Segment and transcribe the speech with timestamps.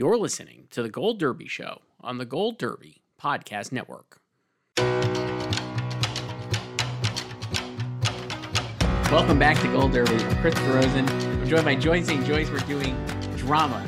[0.00, 4.22] You're listening to the Gold Derby Show on the Gold Derby Podcast Network.
[9.12, 10.14] Welcome back to Gold Derby.
[10.14, 11.06] I'm Christopher Rosen.
[11.06, 12.24] I'm joined by Joy St.
[12.24, 12.48] Joyce.
[12.48, 12.96] We're doing
[13.36, 13.86] drama.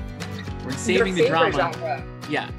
[0.66, 1.50] We're saving the drama.
[1.50, 2.04] Genre.
[2.28, 2.50] Yeah.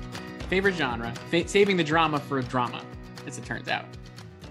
[0.50, 1.14] Favorite genre.
[1.30, 2.84] Fa- saving the drama for drama,
[3.28, 3.86] as it turns out.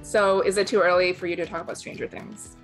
[0.02, 2.54] So, is it too early for you to talk about Stranger Things?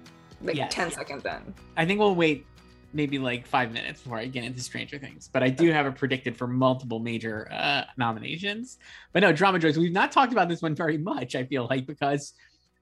[0.40, 0.72] Like Yes.
[0.72, 1.52] 10 seconds in.
[1.76, 2.46] I think we'll wait
[2.92, 5.96] maybe like five minutes before I get into Stranger Things, but I do have it
[5.96, 8.78] predicted for multiple major uh, nominations.
[9.12, 11.86] But no, Drama Joyce, we've not talked about this one very much, I feel like,
[11.86, 12.32] because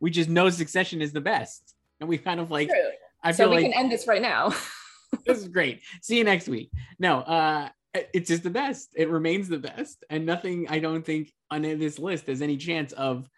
[0.00, 1.74] we just know Succession is the best.
[2.00, 2.90] And we kind of like, True.
[3.22, 4.54] I so feel we like can end this right now.
[5.26, 5.82] this is great.
[6.02, 6.70] See you next week.
[6.98, 7.68] No, uh,
[8.12, 8.90] it's just the best.
[8.94, 10.66] It remains the best, and nothing.
[10.68, 13.28] I don't think on this list has any chance of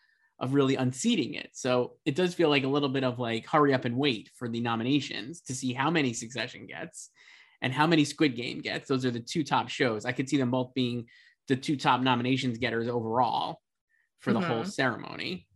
[0.40, 1.50] of really unseating it.
[1.52, 4.48] So it does feel like a little bit of like hurry up and wait for
[4.48, 7.10] the nominations to see how many Succession gets
[7.60, 8.88] and how many Squid Game gets.
[8.88, 10.04] Those are the two top shows.
[10.04, 11.06] I could see them both being
[11.48, 13.60] the two top nominations getters overall
[14.20, 14.70] for the whole Mhm.
[14.72, 15.48] ceremony,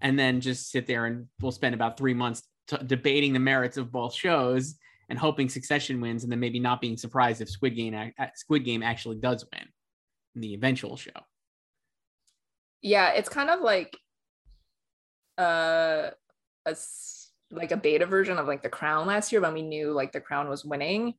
[0.00, 3.76] and then just sit there and we'll spend about three months t- debating the merits
[3.76, 4.76] of both shows
[5.08, 8.64] and hoping Succession wins, and then maybe not being surprised if Squid Game uh, Squid
[8.64, 9.66] Game actually does win
[10.36, 11.10] in the eventual show.
[12.82, 13.96] yeah, it's kind of like
[15.38, 16.10] uh,
[16.66, 16.76] a
[17.50, 20.20] like a beta version of like The Crown last year when we knew like The
[20.20, 21.14] Crown was winning,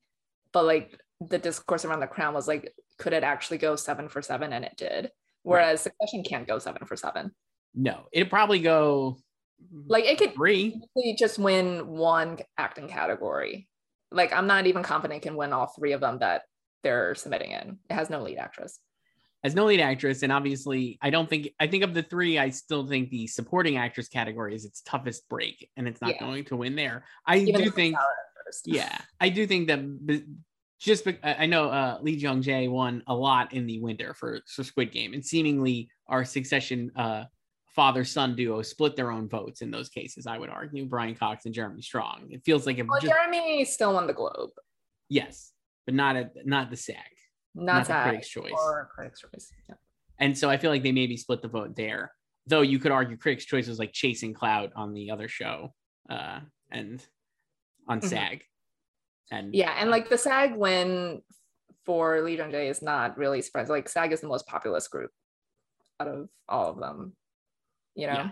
[0.53, 4.21] but like the discourse around The Crown was like, could it actually go seven for
[4.21, 4.53] seven?
[4.53, 5.11] And it did.
[5.43, 7.31] Whereas Succession can't go seven for seven.
[7.73, 9.17] No, it'd probably go
[9.87, 10.79] Like it could three.
[11.17, 13.67] just win one acting category.
[14.11, 16.43] Like I'm not even confident it can win all three of them that
[16.83, 17.77] they're submitting in.
[17.89, 18.79] It has no lead actress.
[19.43, 22.37] As no lead actress, and obviously, I don't think I think of the three.
[22.37, 26.19] I still think the supporting actress category is its toughest break, and it's not Yeah.
[26.19, 27.05] going to win there.
[27.25, 28.67] I Even do think, sour at first.
[28.67, 30.25] yeah, I do think that
[30.79, 34.41] just I I know uh, Lee Jung Jae won a lot in the winter for,
[34.47, 37.23] for Squid Game, and seemingly our Succession uh,
[37.75, 40.27] father son duo split their own votes in those cases.
[40.27, 42.27] I would argue Brian Cox and Jeremy Strong.
[42.31, 44.49] It feels like if Well, just, Jeremy still won the Globe,
[45.07, 45.53] yes,
[45.85, 46.97] but not at not the SAG.
[47.55, 48.51] Not, Not the Critics' Choice.
[48.53, 49.51] or Critics' Choice.
[49.67, 49.75] Yeah.
[50.19, 52.11] And so I feel like they maybe split the vote there.
[52.47, 55.73] Though you could argue Critics' Choice was like chasing clout on the other show
[56.09, 56.39] uh,
[56.71, 57.05] and
[57.87, 58.05] on Mhm.
[58.09, 58.43] SAG.
[59.31, 61.21] And Yeah, and like the SAG win
[61.85, 63.71] for Lee Jung Jae is not really surprising.
[63.73, 65.11] Like SAG is the most populous group
[65.99, 67.15] out of all of them,
[67.95, 68.13] you know.
[68.13, 68.31] Yeah.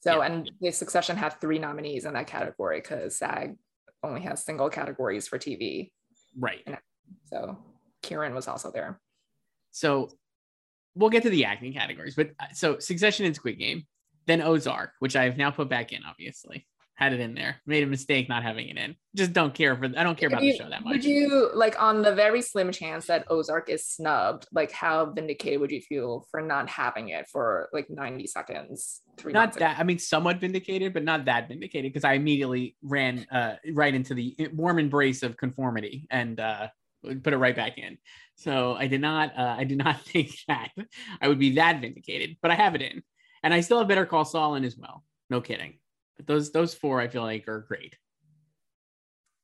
[0.00, 0.26] So Yeah.
[0.26, 3.56] and the Succession had three nominees in that category because SAG
[4.02, 5.92] only has single categories for TV.
[6.38, 6.66] right.
[7.24, 7.58] So
[8.02, 9.00] Kieran was also there.
[9.72, 10.10] So
[10.94, 13.86] we'll get to the acting categories, but uh, so Succession and Squid Game,
[14.26, 16.66] then Ozark, which I've now put back in, obviously.
[16.94, 17.60] Had it in there.
[17.66, 18.96] Made a mistake not having it in.
[19.14, 20.92] Just don't care for I don't care about Would the show that much.
[20.92, 24.46] Would you like on the very slim chance that Ozark is snubbed?
[24.50, 29.02] Like, how vindicated would you feel for not having it for like 90 seconds?
[29.18, 29.66] Three not months ago?
[29.66, 33.94] that I mean somewhat vindicated, but not that vindicated because I immediately ran uh, right
[33.94, 36.68] into the warm embrace of conformity and uh,
[37.14, 37.98] put it right back in.
[38.36, 40.70] So I did not uh, I did not think that
[41.20, 43.02] I would be that vindicated, but I have it in,
[43.42, 45.04] and I still have Better Call Saul in as well.
[45.30, 45.78] No kidding.
[46.16, 47.96] But those those four I feel like are great.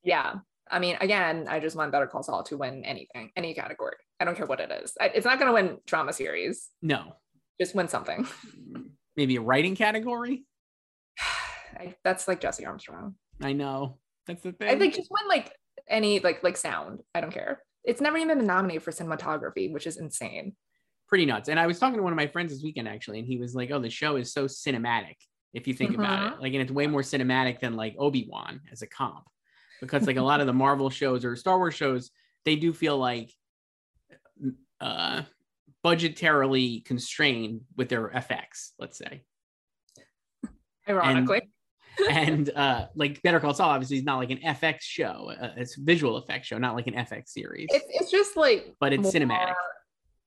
[0.03, 0.35] Yeah.
[0.69, 3.95] I mean, again, I just want Better Call Saul to win anything, any category.
[4.19, 4.93] I don't care what it is.
[4.99, 6.69] It's not going to win drama series.
[6.81, 7.17] No,
[7.59, 8.25] Just win something.
[9.15, 10.45] maybe a writing category.
[11.77, 13.15] I, that's like Jesse Armstrong.
[13.41, 13.97] I know
[14.27, 14.69] that's the thing.
[14.69, 15.51] I think just win like
[15.89, 17.01] any like like sound.
[17.13, 17.61] I don't care.
[17.83, 20.55] It's never even been nominated for cinematography, which is insane.
[21.07, 21.49] pretty nuts.
[21.49, 23.53] And I was talking to one of my friends this weekend actually, and he was
[23.55, 25.15] like, "Oh, the show is so cinematic
[25.53, 26.41] if you think about it.
[26.41, 29.25] Like, and it's way more cinematic than like Obi Wan as a comp,
[29.81, 32.11] because like a lot of the Marvel shows or Star Wars shows,
[32.43, 33.31] they do feel like
[34.81, 35.21] uh,
[35.85, 39.23] budgetarily constrained with their FX, let's say.
[40.89, 41.49] Ironically.
[42.09, 45.31] And, uh, like Better Call Saul, obviously, is not like an FX show.
[45.39, 47.67] Uh, it's a visual effects show, not like an FX series.
[47.71, 49.53] It's, it's just like but it's more- cinematic.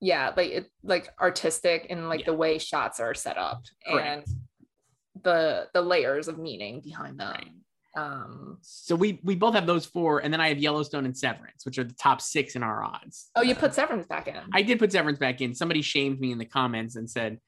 [0.00, 2.26] Yeah, like it like artistic and like Yeah.
[2.26, 4.28] the way shots are set up Correct.
[4.28, 7.32] and the the layers of meaning behind them.
[7.32, 7.50] Right.
[7.96, 11.64] Um So we we both have those four, and then I have Yellowstone and Severance,
[11.64, 13.30] which are the top six in our odds.
[13.36, 14.36] oh you Uh, put Severance back in.
[14.52, 15.54] I did put Severance back in.
[15.54, 17.40] Somebody shamed me in the comments and said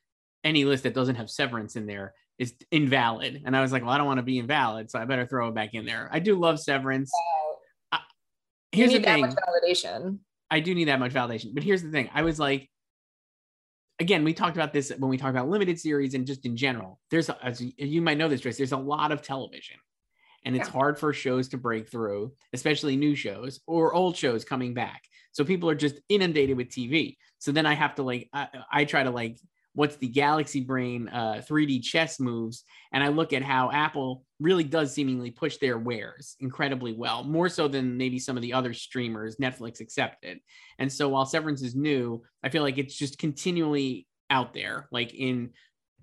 [0.43, 3.43] any list that doesn't have Severance in there is invalid.
[3.45, 5.49] And I was like, well, I don't want to be invalid, so I better throw
[5.49, 6.09] it back in there.
[6.13, 7.11] I do love Severance.
[7.93, 7.99] you
[8.73, 9.21] Here's the need that thing.
[9.23, 10.19] much validation.
[10.51, 11.53] I do need that much validation.
[11.55, 12.11] But here's the thing.
[12.15, 12.71] I was like,
[13.99, 17.01] again, we talked about this when we talked about limited series and just in general.
[17.11, 19.77] There's, a, as you- might know this, Trace, there's a lot of television.
[20.45, 20.73] And it's Yeah.
[20.73, 25.03] hard for shows to break through, especially new shows or old shows coming back.
[25.33, 27.17] So people are just inundated with TV.
[27.39, 29.37] So then I have to like, I, I try to like,
[29.79, 32.65] what's the galaxy brain uh, 3D chess moves?
[32.93, 37.49] And I look at how Apple really does seemingly push their wares incredibly well, more
[37.49, 40.41] so than maybe some of the other streamers, Netflix accepted.
[40.81, 45.15] And so while Severance is new, I feel like it's just continually out there, like
[45.15, 45.51] in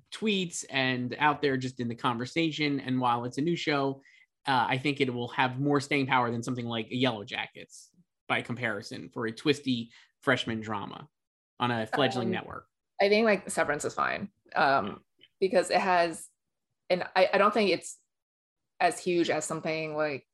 [0.09, 2.79] tweets and out there just in the conversation.
[2.79, 4.01] And while it's a new show,
[4.47, 7.89] uh, I think it will have more staying power than something like Yellow Jackets
[8.29, 9.91] by comparison for a twisty
[10.21, 11.09] freshman drama
[11.59, 12.67] on a fledgling Um, network.
[13.01, 14.29] I think like Severance is fine.
[14.55, 15.01] Um
[15.39, 16.27] because it has
[16.89, 17.97] and I, I don't think it's
[18.79, 20.25] as huge as something like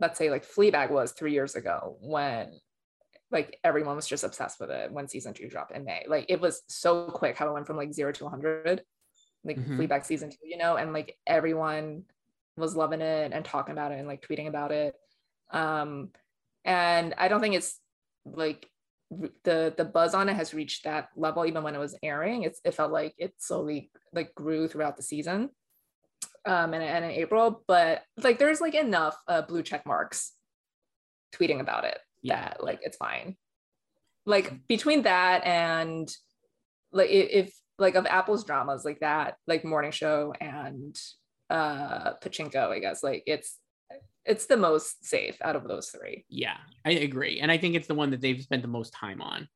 [0.00, 2.52] let's say like Fleabag was three years ago when
[3.30, 6.04] like everyone was just obsessed with it when season two dropped in May.
[6.08, 8.82] Like it was so quick how it went from like zero to 100,
[9.44, 9.76] like Mhm.
[9.76, 12.04] Fleabag season two, you know, and like everyone
[12.56, 14.94] was loving it and talking about it and like tweeting about it.
[15.50, 16.10] Um,
[16.64, 17.78] and I don't think it's
[18.24, 18.68] like
[19.44, 22.42] the the buzz on it has reached that level even when it was airing.
[22.42, 25.50] It's it felt like it slowly like grew throughout the season
[26.44, 30.32] um and, and in April, but like there's like enough uh, blue check marks
[31.34, 32.40] tweeting about it Yeah.
[32.40, 33.36] that like it's fine.
[34.26, 36.08] Like between that and
[36.92, 40.94] like if like of Apple's dramas like that, like morning show and
[41.50, 43.56] uh Pachinko, I guess like it's
[44.28, 46.24] it's the most safe out of those three.
[46.28, 47.40] Yeah, I agree.
[47.40, 49.48] And I think it's the one that they've spent the most time on.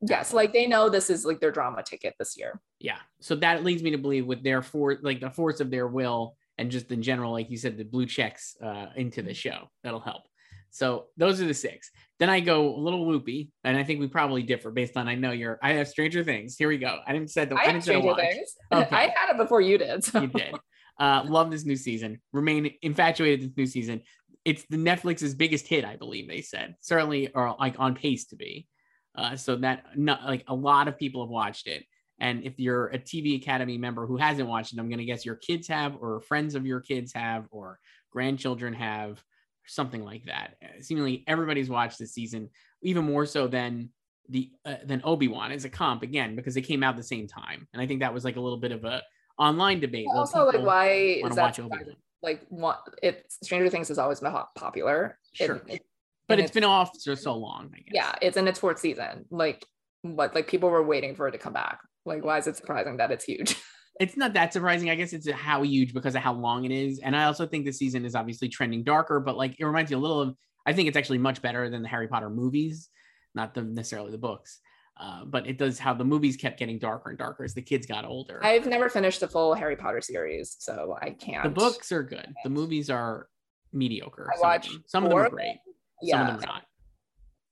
[0.00, 2.60] Yes, like they know this is like their drama ticket this year.
[2.80, 2.98] Yeah.
[3.20, 6.36] So that leads me to believe with their force, like the force of their will
[6.58, 9.70] and just in general, like you said, the blue checks uh, into the show.
[9.82, 10.22] That'll help.
[10.70, 11.90] So those are the six.
[12.18, 15.14] Then I go a little loopy, and I think we probably differ based on I
[15.14, 15.58] know you're.
[15.62, 16.56] I have Stranger Things.
[16.56, 16.98] Here we go.
[17.06, 17.56] I didn't said the.
[17.56, 18.14] I I, didn't say Stranger.
[18.14, 18.54] Things.
[18.72, 18.96] Okay.
[18.96, 20.04] I had it before you did.
[20.04, 20.20] So.
[20.22, 20.54] You did.
[20.98, 22.20] Uh, love this new season.
[22.32, 24.02] Remain infatuated with this new season.
[24.44, 26.76] It's the Netflix's biggest hit, I believe they said.
[26.80, 28.66] Certainly, or like on pace to be.
[29.14, 31.84] Uh, so that not like a lot of people have watched it.
[32.18, 35.26] And if you're a TV Academy member who hasn't watched it, I'm going to guess
[35.26, 37.78] your kids have, or friends of your kids have, or
[38.10, 39.22] grandchildren have,
[39.66, 40.54] something like that.
[40.80, 42.50] Seemingly everybody's watched this season,
[42.82, 43.90] even more so than
[44.28, 47.26] the uh, than Obi Wan as a comp again because they came out the same
[47.26, 47.68] time.
[47.72, 49.02] And I think that was like a little bit of a
[49.38, 50.06] online debate.
[50.08, 50.88] Well, also, like, why
[51.24, 51.96] is that watch Obi Wan.
[52.22, 52.80] like what?
[53.02, 55.18] It Stranger Things has always been hot, popular.
[55.32, 55.62] Sure.
[55.68, 55.82] it-
[56.28, 57.70] But and it's been off for so long.
[57.74, 57.92] I guess.
[57.92, 59.26] yeah, it's in its fourth season.
[59.30, 59.64] Like
[60.02, 60.34] what?
[60.34, 61.80] Like people were waiting for it to come back.
[62.04, 63.56] Like why is it surprising that it's huge?
[64.00, 64.90] it's not that surprising.
[64.90, 66.98] I guess it's how huge because of how long it is.
[67.00, 69.96] And I also think the season is obviously trending darker, but like it reminds you
[69.96, 70.34] a little of,
[70.66, 72.88] I think it's actually much better than the Harry Potter movies,
[73.34, 74.60] not the necessarily the books.
[74.98, 77.86] Uh, but it does how the movies kept getting darker and darker as the kids
[77.86, 78.40] got older.
[78.42, 81.42] I've never finished the full Harry Potter series, so I can't.
[81.44, 82.26] the books are good.
[82.44, 83.28] The movies are
[83.74, 84.30] mediocre.
[84.32, 84.84] I some of them.
[84.86, 85.58] Some of them are great.
[86.00, 86.62] yeah, Some of them are not.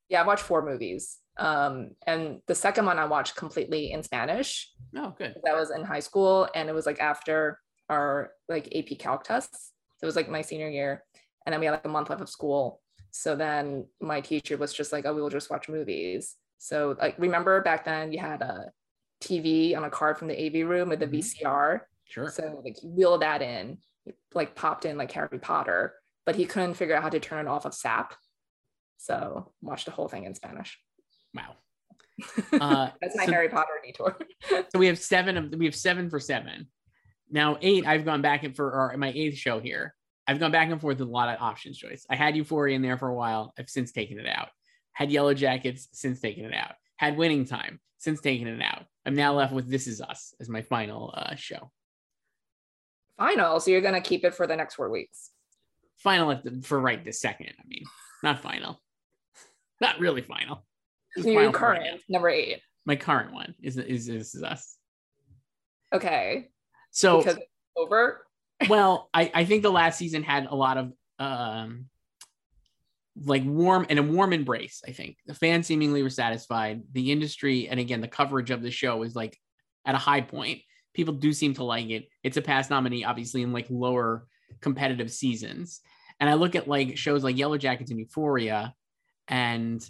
[0.08, 1.18] yeah, I watched four movies.
[1.36, 4.70] Um, and the second one I watched completely in Spanish.
[4.96, 5.34] Oh, good.
[5.44, 7.58] That was in high school, and it was like after
[7.90, 9.72] our like AP Calc tests.
[9.98, 11.04] So it was like my senior year,
[11.44, 12.80] and then we had like a month left of school.
[13.10, 17.16] So then my teacher was just like, "Oh, we will just watch movies." So like,
[17.18, 18.70] remember back then you had a
[19.22, 21.12] TV on a card from the AV room with the Mhm.
[21.42, 21.80] VCR.
[22.04, 22.30] Sure.
[22.30, 23.78] So like you wheeled that in,
[24.34, 25.94] like popped in like Harry Potter,
[26.26, 28.14] but he couldn't figure out how to turn it off of SAP.
[28.98, 30.78] So watched the whole thing in Spanish.
[31.34, 31.56] wow.
[32.52, 34.16] Uh, That's my so- Harry Potter detour.
[34.72, 36.68] So we have seven of we have seven for seven.
[37.30, 39.94] Now eight, I've gone back and for our, my eighth show here.
[40.26, 42.06] I've gone back and forth with a lot of options choice.
[42.08, 43.52] I had Euphoria in there for a while.
[43.58, 44.48] I've since taken it out.
[44.94, 46.72] Had Yellow Jackets, since taken it out.
[46.96, 48.84] Had Winning Time, since taken it out.
[49.04, 51.70] I'm now left with This Is Us as my final uh, show.
[53.18, 53.60] Final.
[53.60, 55.30] So you're gonna keep it for the next four weeks.
[55.98, 57.52] Final at the, for right this second.
[57.58, 57.84] I mean,
[58.22, 58.80] not final.
[59.80, 60.64] Not really final.
[61.16, 62.60] Your current number eight.
[62.86, 64.76] My current one is is this is us.
[65.92, 66.50] Okay.
[66.90, 67.46] So because it's
[67.76, 68.24] over.
[68.68, 71.86] well, I, I think the last season had a lot of um
[73.22, 74.82] like warm and a warm embrace.
[74.86, 76.82] I think the fans seemingly were satisfied.
[76.92, 79.38] The industry and again the coverage of the show is like
[79.84, 80.60] at a high point.
[80.94, 82.08] People do seem to like it.
[82.22, 84.26] It's a past nominee, obviously, in like lower
[84.60, 85.80] competitive seasons.
[86.20, 88.74] And I look at like shows like Yellow Jackets and Euphoria,
[89.26, 89.84] and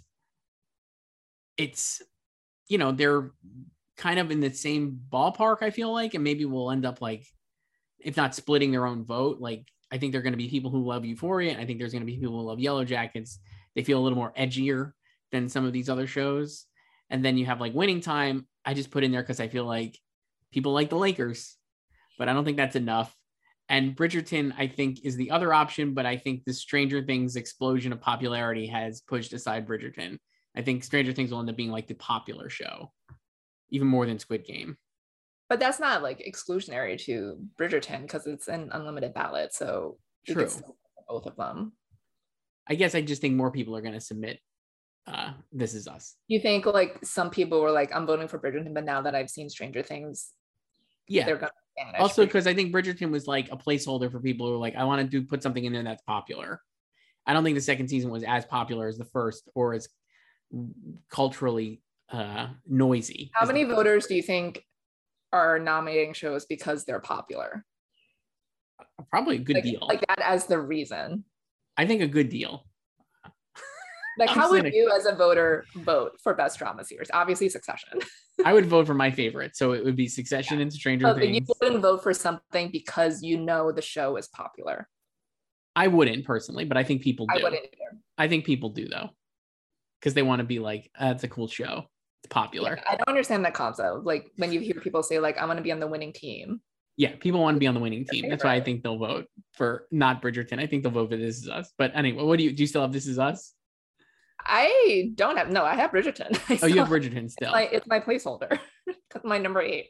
[1.56, 2.00] it's
[2.66, 3.32] you know they're
[3.96, 5.58] kind of in the same ballpark.
[5.62, 7.26] I feel like, and maybe we'll end up like
[7.98, 10.72] if not splitting their own vote, like I think there are going to be people
[10.72, 13.38] who love Euphoria, and I think there's going to be people who love Yellow Jackets.
[13.76, 14.92] They feel a little more edgier
[15.30, 16.66] than some of these other shows.
[17.10, 18.48] And then you have like Winning Time.
[18.64, 19.96] I just put in there because I feel like
[20.50, 21.56] people like the Lakers,
[22.18, 23.14] but I don't think that's enough.
[23.68, 27.92] And Bridgerton, I think, is the other option, but I think the Stranger Things explosion
[27.92, 30.18] of popularity has pushed aside Bridgerton.
[30.56, 32.90] I think Stranger Things will end up being like the popular show,
[33.70, 34.76] even more than Squid Game.
[35.54, 39.54] But that's not like exclusionary to Bridgerton because it's an unlimited ballot.
[39.54, 40.34] So True.
[40.34, 41.74] could still put both of them.
[42.66, 44.40] I guess I just think more people are going to submit.
[45.06, 46.16] Uh, this is us.
[46.26, 49.30] You think like some people were like, I'm voting for Bridgerton, but now that I've
[49.30, 50.32] seen Stranger Things,
[51.06, 51.24] Yeah.
[51.24, 52.00] they're gonna vanish.
[52.00, 54.82] also because I think Bridgerton was like a placeholder for people who are like, I
[54.82, 56.60] want to do put something in there that's popular.
[57.28, 59.86] I don't think the second season was as popular as the first or as
[61.08, 61.80] culturally
[62.10, 63.30] uh noisy.
[63.34, 64.64] how many voters do you think
[65.34, 67.64] are nominating shows because they're popular?
[69.10, 69.86] Probably a good Like, deal.
[69.86, 71.24] like that as the reason.
[71.76, 72.64] I think a good deal.
[74.16, 77.10] Like, I'm how would you, as a voter, vote for best drama series?
[77.12, 77.98] Obviously, Succession.
[78.44, 79.56] I would vote for my favorite.
[79.56, 81.36] So it would be Succession and Stranger oh, Things.
[81.36, 84.88] you wouldn't vote for something because you know the show is popular.
[85.74, 87.40] I wouldn't personally, but I think people do.
[87.40, 87.98] I wouldn't either.
[88.16, 89.10] I think people do though.
[89.98, 91.86] Because they want to be like, that's a cool show.
[92.24, 92.78] It's popular.
[92.88, 94.04] I don't understand that concept.
[94.04, 96.62] Like when you hear people say, like, I'm gonna be on the winning team.
[96.96, 98.30] Yeah, people want to be on the winning team.
[98.30, 100.58] That's why I think they'll vote for not Bridgerton.
[100.58, 101.72] I think they'll vote for This Is Us.
[101.76, 102.62] But anyway, what do you do?
[102.62, 103.52] You still have This Is Us?
[104.40, 106.38] I don't have no, I have Bridgerton.
[106.48, 107.50] I Oh, you have Bridgerton still.
[107.52, 108.58] my it's my placeholder
[109.24, 109.88] my number eight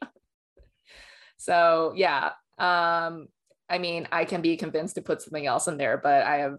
[1.37, 3.27] so yeah um
[3.69, 6.55] i mean i can be convinced to put something else in there but i have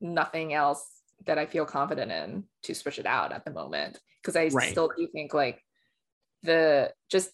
[0.00, 0.84] nothing else
[1.26, 4.70] that i feel confident in to switch it out at the moment because i Right.
[4.70, 5.62] still do think like
[6.42, 7.30] the just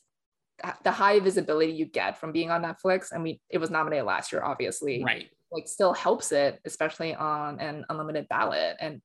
[0.83, 4.33] the high visibility you get from being on netflix i mean it was nominated last
[4.33, 5.29] year obviously right.
[5.53, 9.01] like still helps it, especially on an unlimited ballot and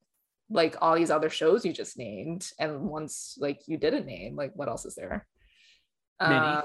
[0.49, 4.51] like all these other shows you just named and once like you didn't name like
[4.55, 5.25] what else is there
[6.21, 6.35] Many.
[6.35, 6.61] Uh,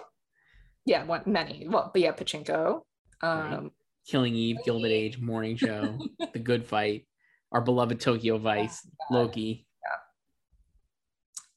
[0.85, 2.83] yeah one many well but yeah pachinko
[3.23, 3.53] Right.
[3.55, 3.71] um
[4.07, 5.99] Killing Eve, Gilded Age, Morning Show,
[6.33, 7.07] The Good Fight,
[7.53, 9.67] our beloved Tokyo Vice, Loki.
[9.83, 9.97] Yeah.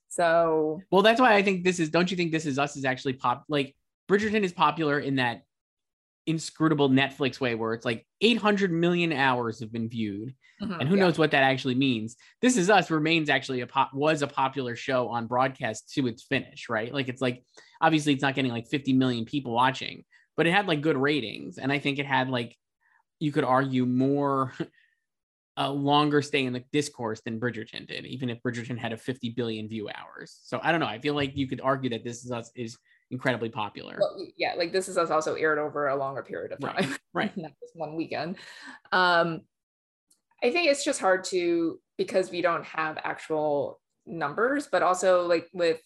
[0.10, 1.90] so Well, that's why I think this is.
[1.90, 3.46] Don't you think This Is Us is actually pop?
[3.50, 3.76] Like
[4.10, 5.44] Bridgerton is popular in that
[6.28, 10.96] inscrutable Netflix way, where it's like 800 million hours have been viewed, mhm, and who
[10.96, 11.04] yeah.
[11.04, 12.16] knows what that actually means.
[12.42, 16.24] This Is Us remains actually a pop was a popular show on broadcast to its
[16.24, 16.94] finish, right?
[16.94, 17.44] Like it's like
[17.82, 20.04] obviously it's not getting like 50 million people watching,
[20.38, 22.56] but it had like good ratings, and I think it had like
[23.20, 24.54] you could argue more.
[25.58, 29.32] A longer stay in the discourse than Bridgerton did, even if Bridgerton had a 50
[29.32, 30.40] billion view hours.
[30.44, 30.88] So I don't know.
[30.88, 32.78] I feel like you could argue that This Is Us is
[33.12, 33.98] incredibly popular.
[34.00, 36.96] Well, yeah like this is us also aired over a longer period of Right, time
[37.14, 37.38] right.
[37.38, 38.38] not just one weekend
[38.92, 39.42] um
[40.42, 45.48] i think it's just hard to because we don't have actual numbers but also like
[45.54, 45.80] with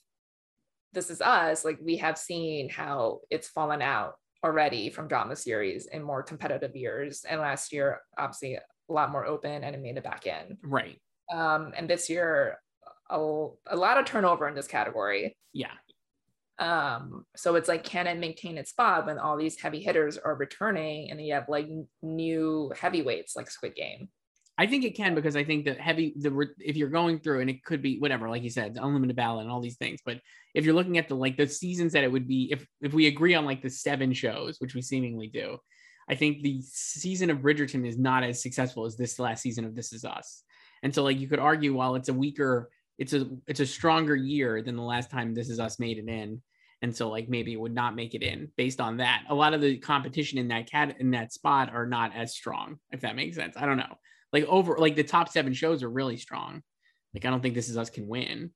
[0.93, 5.87] this is us like we have seen how it's fallen out already from drama series
[5.87, 8.57] in more competitive years and last year obviously
[8.89, 10.99] a lot more open and it made it back in Right.
[11.33, 12.57] um and this year
[13.09, 13.17] a,
[13.67, 15.71] a lot of turnover in this category Yeah.
[16.59, 20.35] um so it's like can it maintain its spot when all these heavy hitters are
[20.35, 21.67] returning and you have like
[22.01, 24.09] new heavyweights like squid game
[24.57, 27.49] I think it can because I think that heavy the if you're going through and
[27.49, 29.99] it could be whatever, like you said, unlimited ballot and all these things.
[30.05, 30.21] But
[30.53, 33.07] if you're looking at the like the seasons that it would be, if if we
[33.07, 35.57] agree on like the seven shows, which we seemingly do,
[36.09, 39.75] I think the season of Bridgerton is not as successful as this last season of
[39.75, 40.43] This Is Us.
[40.83, 44.15] And so like you could argue while it's a weaker, it's a it's a stronger
[44.15, 46.41] year than the last time This Is Us made it in.
[46.81, 49.23] And so like maybe it would not make it in based on that.
[49.29, 52.77] A lot of the competition in that cat in that spot are not as strong,
[52.91, 53.55] if that makes sense.
[53.57, 53.97] I don't know
[54.35, 56.61] like over like the top seven shows are really strong.
[57.13, 58.51] Like I don't think This Is Us can win,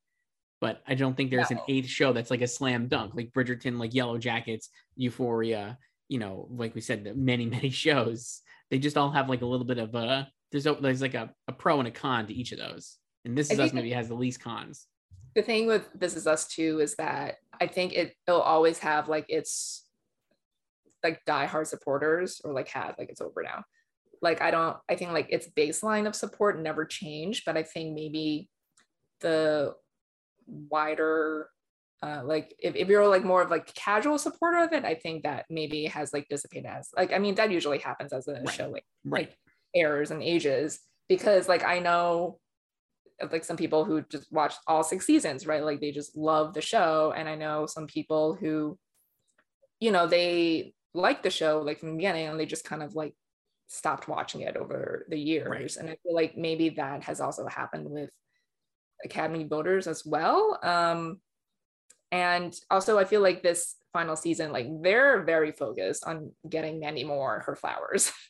[0.59, 3.79] but I don't think there's an eighth show that's like a slam dunk, like Bridgerton,
[3.79, 5.77] like Yellow Jackets, Euphoria.
[6.09, 8.41] You know, like we said, the many many shows.
[8.69, 11.31] They just all have like a little bit of a there's a, there's like a,
[11.47, 12.97] a pro and a con to each of those.
[13.25, 14.87] And This Is Us maybe has the least cons.
[15.35, 19.07] the thing with This Is Us too is that I think it it'll always have
[19.09, 19.85] like its
[21.03, 23.63] like diehard supporters or like had like it's over now.
[24.21, 27.95] Like I don't I think like its baseline of support never changed, but I think
[27.95, 28.49] maybe
[29.21, 29.75] the
[30.47, 31.49] wider
[32.01, 35.23] uh like if, if you're like more of like casual supporter of it, I think
[35.23, 38.49] that maybe has like dissipated as like I mean that usually happens as a Right.
[38.49, 39.29] show like Right.
[39.29, 39.37] like
[39.75, 42.39] errors and ages because like I know
[43.31, 45.63] like some people who just watched all six seasons, right?
[45.63, 47.13] Like they just love the show.
[47.15, 48.77] And I know some people who,
[49.79, 52.95] you know, they like the show like from the beginning and they just kind of
[52.95, 53.15] like
[53.67, 55.77] stopped watching it over the years.
[55.77, 58.09] And I feel like maybe that has also happened with
[59.03, 60.59] Academy voters as well.
[60.63, 61.21] Um,
[62.11, 67.03] and also I feel like this final season, like they're very focused on getting Mandy
[67.03, 68.11] Moore her flowers.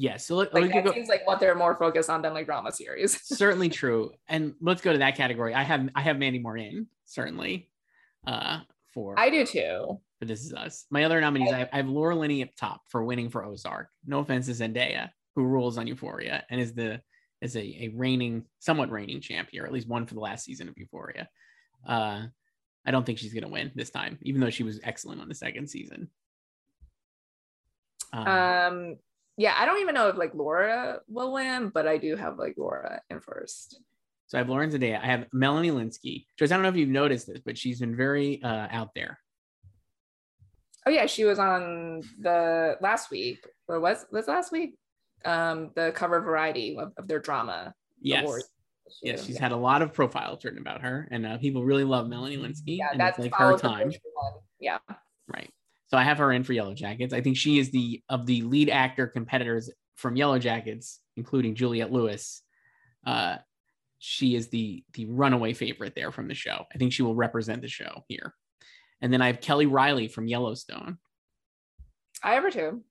[0.00, 0.16] Yeah.
[0.16, 0.92] So let, like that go.
[0.94, 3.20] seems like what they're more focused on than like drama series.
[3.22, 4.12] certainly true.
[4.28, 5.52] And let's go to that category.
[5.52, 7.68] I have I have Mandy Moore in certainly.
[8.26, 8.60] Uh,
[8.94, 10.00] for I do too.
[10.18, 10.86] for This Is Us.
[10.90, 13.88] My other nominees, I have, I have Laura Linney up top for winning for Ozark.
[14.06, 17.02] No offense to Zendaya, who rules on Euphoria and is the
[17.42, 20.68] is a, a reigning, somewhat reigning champion, or at least one for the last season
[20.68, 21.28] of Euphoria.
[21.86, 22.22] Uh,
[22.86, 25.34] I don't think she's gonna win this time, even though she was excellent on the
[25.34, 26.08] second season.
[28.12, 28.96] Um, Um,
[29.36, 32.54] yeah, I don't even know if like Laura will win, but I do have like
[32.56, 33.80] Laura in first.
[34.26, 35.00] so I have Lauren Zendaya.
[35.02, 36.26] I have Melanie Lynskey.
[36.38, 39.18] Joyce, I don't know if you've noticed this, but she's been very uh, out there.
[40.86, 44.76] Oh yeah, she was on the last week, or was was last week?
[45.24, 47.74] Um, the cover variety of, of their drama.
[48.00, 48.22] Yes.
[48.24, 48.48] awards.
[49.02, 49.42] Yes, she's Yeah.
[49.42, 52.78] had a lot of profiles written about her, and uh, people really love Melanie Lynskey.
[52.78, 53.90] yeah, and that's it's like her time.
[54.58, 54.78] Yeah,
[55.28, 55.50] Right.
[55.88, 57.12] So I have her in for Yellow Jackets.
[57.12, 61.90] I think she is the of the lead actor competitors from Yellow Jackets, including Juliette
[61.92, 62.42] Lewis.
[63.04, 63.36] Uh,
[63.98, 66.64] she is the the runaway favorite there from the show.
[66.72, 68.34] I think she will represent the show here.
[69.00, 70.98] And then I have Kelly Reilly from Yellowstone,
[72.22, 72.82] I have her too.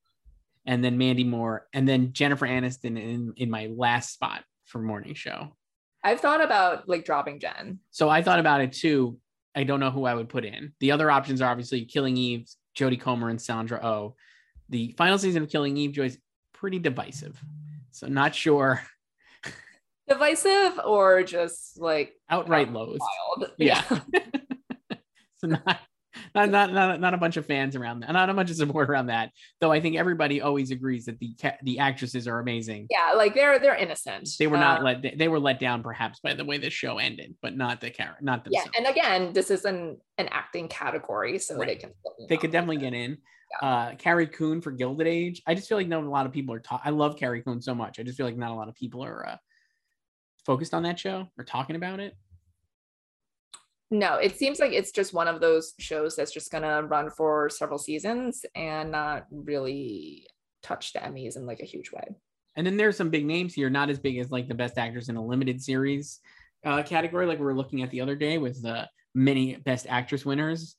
[0.66, 5.14] and then Mandy Moore, and then Jennifer Aniston in in my last spot for morning
[5.14, 5.56] show.
[6.02, 7.78] I've thought about like dropping Jen.
[7.90, 9.18] So I thought about it too.
[9.54, 10.72] I don't know who I would put in.
[10.80, 14.14] The other options are obviously Killing Eve, Jodie Comer, and Sandra Oh.
[14.68, 16.16] The final season of Killing Eve, Joyce,
[16.52, 17.42] pretty divisive.
[17.90, 18.80] So not sure.
[20.08, 23.00] Divisive or just like Outright loathed.
[23.38, 23.50] wild.
[23.58, 23.82] Yeah.
[25.36, 25.78] so not,
[26.34, 28.12] not not not not a bunch of fans around that.
[28.12, 29.30] Not a bunch of support around that.
[29.60, 32.86] Though I think everybody always agrees that the the actresses are amazing.
[32.90, 34.28] yeah, like they're they're innocent.
[34.38, 36.70] They were not Um, let they, they were let down perhaps by the way the
[36.70, 38.70] show ended, but not the character, not themselves.
[38.74, 41.90] yeah and again this is an an acting category so they can
[42.28, 43.18] they could definitely get in.
[43.60, 45.42] Uh, Carrie Coon for Gilded Age.
[45.44, 46.60] I just feel like not a lot of people are.
[46.60, 47.98] Ta- I love Carrie Coon so much.
[47.98, 49.36] I just feel like not a lot of people are uh,
[50.46, 52.14] focused on that show or talking about it.
[53.90, 57.48] No it seems like it's just one of those shows that's just gonna run for
[57.50, 60.26] several seasons and not really
[60.62, 62.04] touch the emmys in like a huge way
[62.56, 65.08] And then there's some big names here, not as big as like the best actors
[65.08, 66.20] in a limited series
[66.64, 70.24] uh, category, like we were looking at the other day with the many best actress
[70.24, 70.76] winners.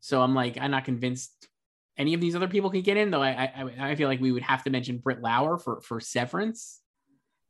[0.00, 1.48] So I'm like, I'm not convinced
[1.96, 3.22] any of these other people can get in, though.
[3.22, 6.80] I I, I feel like we would have to mention Britt Lower for for Severance.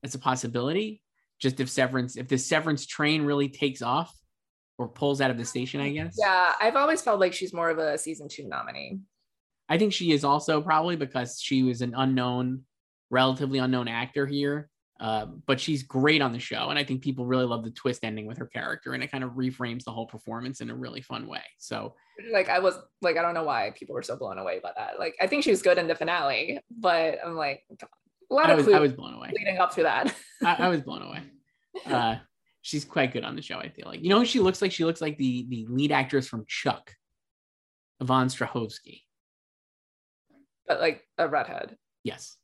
[0.03, 1.01] That's a possibility.
[1.38, 4.12] Just if Severance, if the Severance train really takes off
[4.83, 6.16] or pulls out of the station, I guess.
[6.18, 8.99] yeah i've always felt like she's more of a season two nominee
[9.68, 12.64] I think she is also probably because she was an unknown,
[13.09, 14.68] relatively unknown actor here.
[15.01, 16.68] Uh, but she's great on the show.
[16.68, 18.92] And I think people really love the twist ending with her character.
[18.92, 21.40] And it kind of reframes the whole performance in a really fun way.
[21.59, 21.95] So
[22.31, 24.99] like i was like i don't know why people were so blown away by that
[24.99, 27.99] like i think she was good in the finale but i'm like come on.
[28.31, 29.31] a lot I of was, I was blown away.
[29.35, 30.14] leading up to that
[30.45, 31.21] I, I was blown away.
[31.87, 32.16] Uh,
[32.62, 34.03] she's quite good on the show, I feel like.
[34.03, 34.72] You know who she looks like?
[34.72, 36.94] She looks like the, the lead actress from Chuck,
[38.01, 39.03] Yvonne Strahovski.
[40.66, 42.37] but like a redhead Yes.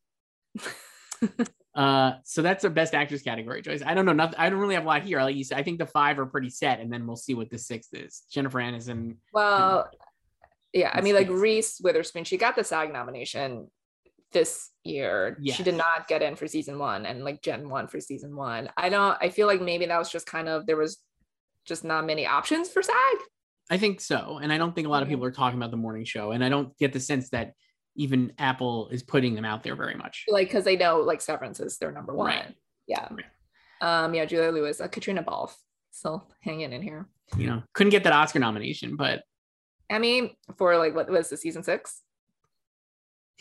[1.74, 3.82] uh, so that's the best actress category, Joyce.
[3.84, 4.12] I don't know.
[4.12, 5.20] Nothing, I don't really have a lot here.
[5.22, 7.50] Like you said, I think the five are pretty set, and then we'll see what
[7.50, 8.22] the sixth is.
[8.30, 9.16] Jennifer Aniston.
[9.32, 9.88] Well,
[10.72, 13.68] yeah, I mean, like Reese Witherspoon, she got the SAG nomination
[14.32, 15.36] this year.
[15.40, 15.56] Yes.
[15.56, 18.68] She did not get in for season one, and like Jen won for season one.
[18.76, 19.16] I don't.
[19.20, 20.98] I feel like maybe that was just kind of there was
[21.64, 22.94] just not many options for SAG.
[23.70, 25.12] I think so, and I don't think a lot of Mhm.
[25.12, 27.52] people are talking about the morning show, and I don't get the sense that
[27.96, 30.24] even Apple is putting them out there very much.
[30.28, 32.26] like because they know like Severance is their number one.
[32.28, 32.54] Right.
[32.86, 33.08] Yeah.
[33.10, 33.24] Right.
[33.80, 34.14] Um.
[34.14, 34.24] Yeah.
[34.24, 35.56] Julia Lewis, uh, Caitriona Balfe,
[35.90, 37.08] still hanging in here.
[37.36, 39.22] You know, couldn't get that Oscar nomination, but
[39.90, 42.02] I mean, for like what was the season six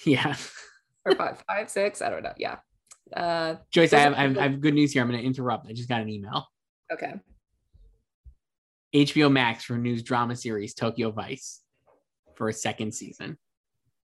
[0.06, 0.36] yeah.
[1.08, 2.02] or five, five, six?
[2.02, 2.34] I don't know.
[2.38, 2.58] Yeah.
[3.16, 3.56] Uh.
[3.72, 5.02] Joyce, I have, I have, I have good news here.
[5.02, 5.68] I'm going to interrupt.
[5.68, 6.48] I just got an email.
[6.92, 7.14] Okay.
[8.96, 11.62] HBO Max renews drama series Tokyo Vice
[12.36, 13.38] for a second season.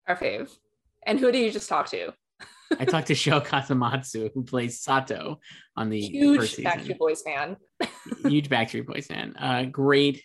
[0.07, 0.51] Our fave.
[1.07, 2.13] And who do you just talk to?
[2.79, 5.41] I talked to Sho Kasamatsu, who plays Sato
[5.77, 6.57] on the Huge.
[6.57, 7.57] Backstreet Boys fan.
[8.25, 9.35] Huge Backstreet Boys fan.
[9.39, 10.23] Uh, great,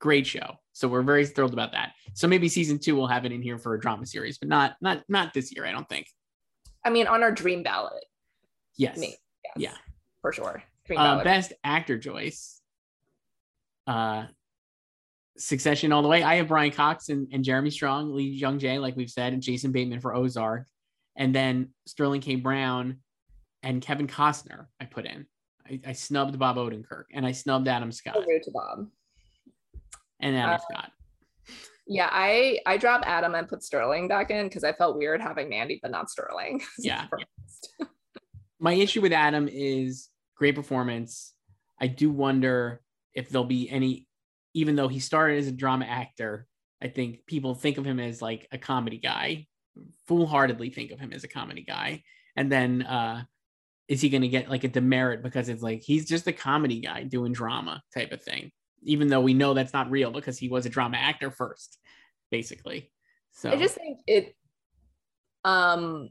[0.00, 0.56] great show.
[0.74, 1.92] So we're very thrilled about that.
[2.14, 4.74] So maybe season two we'll have it in here for a drama series, but not
[4.80, 5.64] not not this year.
[5.64, 6.06] I don't think.
[6.84, 8.04] I mean, on our dream ballot.
[8.76, 8.98] Yes.
[8.98, 9.16] Me.
[9.44, 9.74] Yes, Yeah.
[10.20, 10.62] For sure.
[10.84, 11.24] Dream Uh, ballot.
[11.24, 12.60] best actor Joyce.
[13.86, 14.26] Uh,
[15.36, 16.22] Succession all the way.
[16.22, 19.42] I have Brian Cox and, and Jeremy Strong, Lee Jung Jae, like we've said, and
[19.42, 20.66] Jason Bateman for Ozark,
[21.16, 22.36] and then Sterling K.
[22.36, 22.98] Brown
[23.64, 24.66] and Kevin Costner.
[24.80, 25.26] I put in.
[25.68, 28.86] I, I snubbed Bob Odenkirk and I snubbed Adam Scott So rude to Bob.
[30.20, 30.90] And Adam Uh, Scott.
[31.86, 35.48] Yeah, I I dropped Adam and put Sterling back in because I felt weird having
[35.50, 36.62] Mandy but not Sterling.
[36.78, 37.06] Yeah.
[38.58, 41.34] My issue with Adam is great performance.
[41.80, 42.80] I do wonder
[43.12, 44.06] if there'll be any,
[44.54, 46.46] even though he started as a drama actor,
[46.82, 49.46] I think people think of him as like a comedy guy,
[50.06, 52.02] foolhardily think of him as a comedy guy.
[52.36, 53.24] And then uh
[53.88, 57.02] is he gonna get like a demerit because it's like he's just a comedy guy
[57.02, 58.50] doing drama type of thing,
[58.84, 61.78] even though we know that's not real because he was a drama actor first,
[62.30, 62.90] basically.
[63.32, 64.36] So I just think it
[65.44, 66.10] um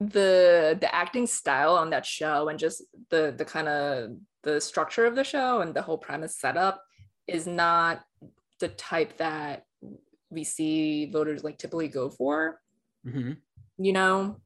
[0.00, 4.10] the the acting style on that show and just the the kind of
[4.44, 6.82] the structure of the show and the whole premise setup
[7.26, 8.04] is not
[8.60, 9.64] the type that
[10.30, 12.60] we see voters like typically go for
[13.06, 13.38] Mhm.
[13.78, 14.36] you know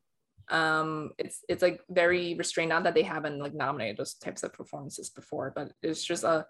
[0.48, 4.52] um it's it's like very restrained not that they haven't like nominated those types of
[4.52, 6.46] performances before but it's just a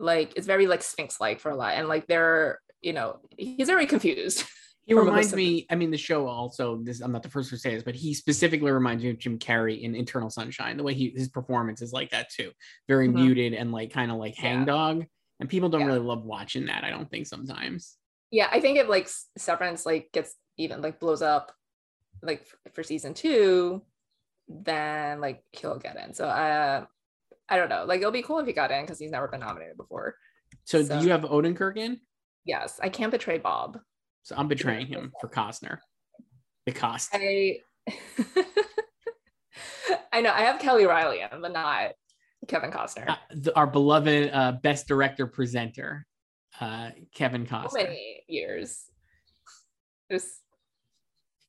[0.00, 3.68] like it's very like sphinx like for a lot and like they're you know he's
[3.68, 4.44] very confused
[4.86, 7.74] He reminds me, I mean, the show also, this I'm not the first to say
[7.74, 10.76] this, but he specifically reminds me of Jim Carrey in Eternal Sunshine.
[10.76, 12.50] The way he his performance is like that too.
[12.88, 13.12] Very Mhm.
[13.14, 14.48] muted and like kind of like Yeah.
[14.48, 15.04] hangdog.
[15.38, 15.86] And people don't Yeah.
[15.88, 17.98] really love watching that, I don't think sometimes.
[18.32, 19.08] yeah i think if like
[19.38, 21.52] severance like gets even like blows up
[22.22, 23.82] like for season two
[24.48, 26.84] then like he'll get in so uh
[27.50, 29.40] i don't know like it'll be cool if he got in because he's never been
[29.40, 30.14] nominated before
[30.64, 32.00] So, So- do you have Odenkirk in?
[32.44, 33.78] yes i can't betray bob
[34.22, 35.78] So I'm betraying him for Costner.
[36.66, 37.10] The cost.
[37.14, 37.58] i
[40.12, 41.92] i know i have kelly reilly in but not
[42.48, 46.06] kevin costner Uh, the- our beloved uh, best director presenter,
[46.60, 47.74] uh, Kevin so Costner.
[47.84, 48.84] many years
[50.10, 50.40] just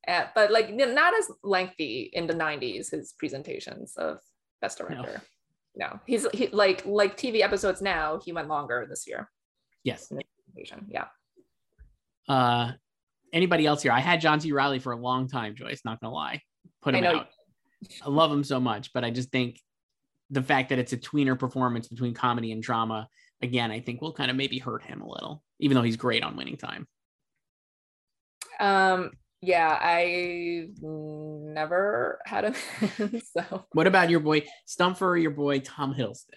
[0.07, 4.19] uh, but like not as lengthy in the 90s his presentations of
[4.61, 5.21] best director no,
[6.05, 9.29] he's he, like like tv episodes now he went longer this year
[9.83, 10.11] Yes.
[10.87, 11.05] yeah
[12.27, 12.73] Uh,
[13.33, 13.91] anybody else here?
[13.91, 14.51] I had John C.
[14.51, 15.81] Reilly for a long time, Joyce.
[15.83, 16.41] Not gonna lie,
[16.81, 17.15] put him know.
[17.21, 17.27] out.
[18.05, 19.59] I love him so much, but I just think
[20.29, 23.07] the fact that it's a tweener performance between comedy and drama,
[23.41, 26.23] again, I think will kind of maybe hurt him a little, even though he's great
[26.23, 26.87] on Winning Time.
[28.59, 35.19] um yeah i never had him so What about your boy Stumfer?
[35.21, 36.35] Your boy Tom Hiddleston?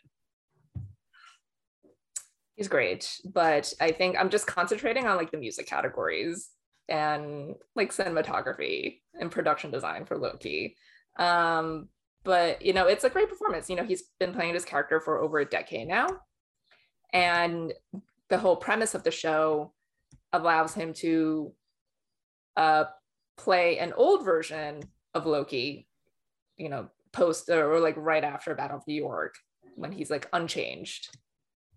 [2.57, 6.51] he's great but i think i'm just concentrating on like the music categories
[6.89, 10.77] and like cinematography and production design for loki
[11.19, 11.89] um
[12.23, 15.19] but you know it's a great performance you know he's been playing this character for
[15.21, 16.07] over a decade now
[17.13, 17.73] and
[18.29, 19.73] the whole premise of the show
[20.33, 21.53] allows him to
[22.57, 22.85] uh
[23.37, 24.81] play an old version
[25.15, 25.87] of loki
[26.57, 29.35] you know post or like right after battle of new york
[29.77, 31.09] when he's like unchanged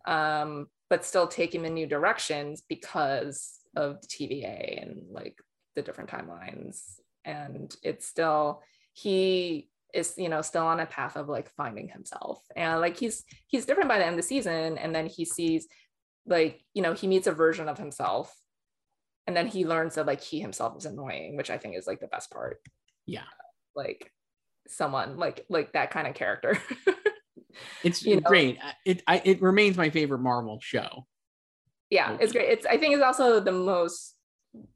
[0.08, 5.38] um, but still take him in new directions because of the TVA and like
[5.76, 7.00] the different timelines.
[7.26, 8.64] And it's still
[8.94, 13.24] he is you know still on a path of like finding himself and like he's
[13.48, 15.66] he's different by the end of the season and then he sees
[16.26, 18.36] like you know he meets a version of himself
[19.28, 22.00] and then he learns that like he himself is annoying which i think is like
[22.00, 22.60] the best part.
[23.06, 23.24] Yeah,
[23.76, 24.12] like
[24.68, 26.58] someone like like that kind of character.
[27.84, 28.60] It's You great.
[28.86, 31.08] It I, it remains my favorite Marvel show.
[31.90, 32.50] yeah it's great.
[32.50, 34.14] It's i think it's also the most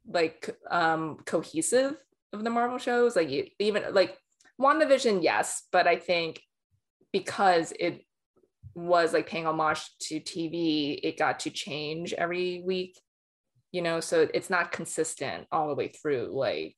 [0.06, 1.96] like um cohesive
[2.32, 3.14] of the marvel shows.
[3.14, 4.18] Like you- even like
[4.60, 6.40] wandavision yes but i think
[7.12, 8.04] because it
[8.74, 12.98] was like paying homage to tv it got to change every week
[13.72, 16.76] you know so it's not consistent all the way through like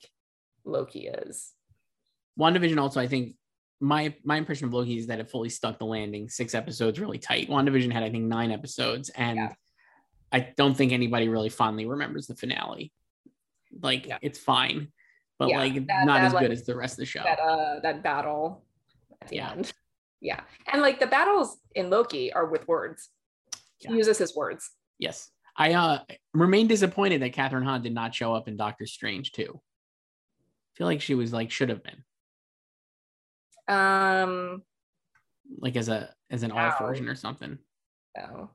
[0.65, 1.53] loki is
[2.39, 3.37] WandaVision also, I think
[3.81, 6.29] my my impression of Loki is that it fully stuck the landing.
[6.29, 7.49] Six episodes, really tight.
[7.49, 9.53] WandaVision had, I think, nine episodes, and Yeah.
[10.33, 12.93] I don't think anybody really fondly remembers the finale.
[13.81, 14.19] Like Yeah.
[14.21, 14.89] it's fine,
[15.39, 17.23] but Yeah, like that- not that, as like, good as the rest of the show.
[17.23, 18.65] that uh that battle
[19.23, 19.53] at the Yeah.
[19.53, 19.73] end
[20.21, 20.41] Yeah.
[20.67, 23.11] And like the battles in Loki are with words.
[23.79, 24.73] He uses his words.
[24.99, 25.31] Yes.
[25.57, 25.99] I uh
[26.33, 29.61] remain disappointed that Kathryn Hahn did not show up in Doctor Strange too.
[29.61, 32.03] I feel like she was like should have been
[33.69, 34.63] Um
[35.59, 36.77] like as a as an Wow.
[36.81, 37.59] version or something.
[38.17, 38.51] no.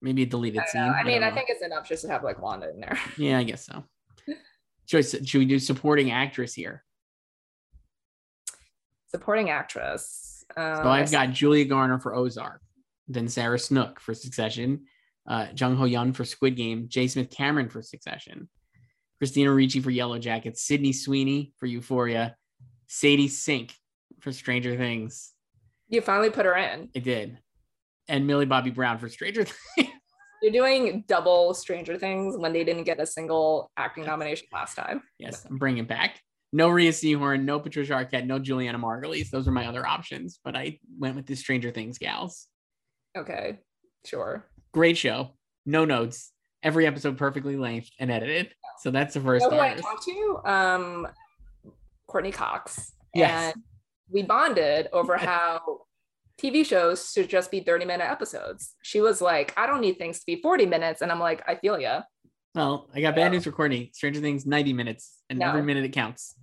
[0.00, 0.80] Maybe a deleted I, scene.
[0.82, 0.88] know.
[0.92, 2.96] I mean, don't I think it's enough just to have like Wanda in there.
[3.16, 3.82] Yeah, I guess so.
[4.86, 6.84] Joyce, should we do supporting actress here?
[9.08, 10.44] Supporting actress.
[10.56, 12.62] Um, So I've got Julia Garner for Ozark,
[13.08, 14.86] then Sarah Snook for Succession,
[15.28, 17.06] uh, Jung Ho Yeon for Squid Game, J.
[17.06, 18.48] Smith Cameron for Succession,
[19.18, 22.34] Christina Ricci for Yellow Jackets, Sydney Sweeney for Euphoria,
[22.86, 23.74] Sadie Sink
[24.20, 25.32] for Stranger Things.
[25.88, 26.88] you finally put her in.
[26.96, 27.38] I did,
[28.08, 29.44] and Millie Bobby Brown for Stranger
[29.76, 29.88] Things.
[30.40, 35.02] You're doing double Stranger Things when they didn't get a single acting nomination last time.
[35.18, 36.20] yes, I'm bringing it back.
[36.50, 39.28] No Rhea Seehorn, no Patricia Arquette, no Julianna Margulies.
[39.28, 42.46] Those are my other options, but I went with the Stranger Things gals.
[43.16, 43.58] Okay,
[44.06, 44.46] sure.
[44.78, 45.30] Great show
[45.66, 46.30] no notes
[46.62, 50.40] every episode perfectly length and edited so that's the first You know I talked to?
[50.44, 51.08] Um,
[52.06, 52.92] Courteney Cox.
[53.12, 53.54] Yes.
[53.54, 53.64] And
[54.08, 55.80] we bonded over how
[56.40, 58.76] TV shows should just be 30 minute episodes.
[58.84, 61.02] She was like, I don't need things to be 40 minutes.
[61.02, 62.02] And I'm like, I feel ya.
[62.54, 65.48] well i got bad news for courteney stranger things 90 minutes and No.
[65.48, 66.36] every minute it counts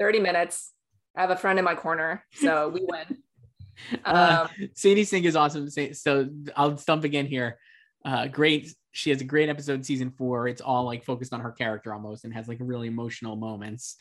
[0.00, 0.72] 30 minutes.
[1.16, 2.24] I have a friend in my corner.
[2.32, 3.18] So we win.
[4.04, 7.58] uh, Um, sadie sink is awesome so i'll stump again here
[8.06, 11.52] uh great she has a great episode season four it's all like focused on her
[11.52, 13.96] character almost and has like really emotional moments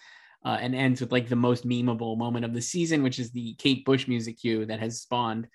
[0.46, 3.56] uh, and ends with like the most memeable moment of the season which is the
[3.56, 5.48] kate bush music cue that has spawned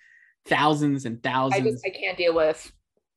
[0.46, 2.70] thousands and I thousands just I can't deal with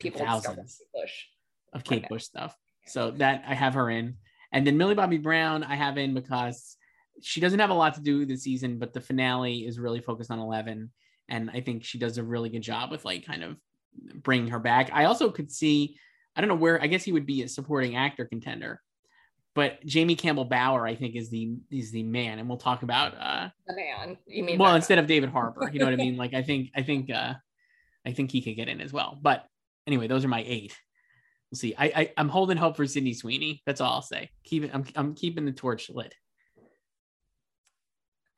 [0.03, 0.81] people Thousands.
[0.93, 1.25] Push.
[1.73, 2.55] of Kate Bush stuff.
[2.85, 4.17] So that I have her in.
[4.51, 6.77] And then Millie Bobby Brown, I have in because
[7.21, 10.29] she doesn't have a lot to do this season, but the finale is really focused
[10.29, 10.91] on 11.
[11.29, 13.55] And I think she does a really good job with like kind of
[13.95, 14.89] bringing her back.
[14.93, 15.97] I also could see,
[16.35, 18.81] I don't know where, I guess he would be a supporting actor contender,
[19.55, 22.39] but Jamie Campbell Bower, I think is the, is the man.
[22.39, 24.17] And we'll talk about, uh, The man.
[24.25, 26.17] You mean well, instead of David Harbour, you know what I mean?
[26.17, 27.33] Like, I think, I think, uh,
[28.05, 29.17] I think he could get in as well.
[29.21, 29.45] But
[29.87, 30.75] anyway, those are my eight.
[31.51, 31.75] We'll see.
[31.77, 33.61] I, I I'm holding hope for Sydney Sweeney.
[33.65, 34.31] That's all I'll say.
[34.43, 34.71] Keep it.
[34.73, 36.13] I'm I'm keeping the torch lit.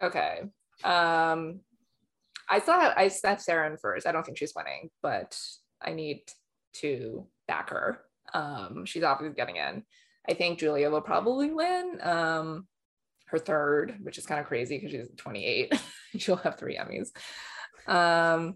[0.03, 0.41] Okay.
[0.83, 1.61] Um,
[2.49, 4.07] I still have I still have Sarah in first.
[4.07, 5.37] I don't think she's winning, but
[5.81, 6.21] I need
[6.75, 8.01] to back her.
[8.33, 9.83] Um, she's obviously getting in.
[10.27, 11.99] I think Julia will probably win.
[12.01, 12.67] Um,
[13.27, 15.73] her third, which is kind of crazy because she's 28.
[16.17, 17.09] She'll have three Emmys.
[17.87, 18.55] Um,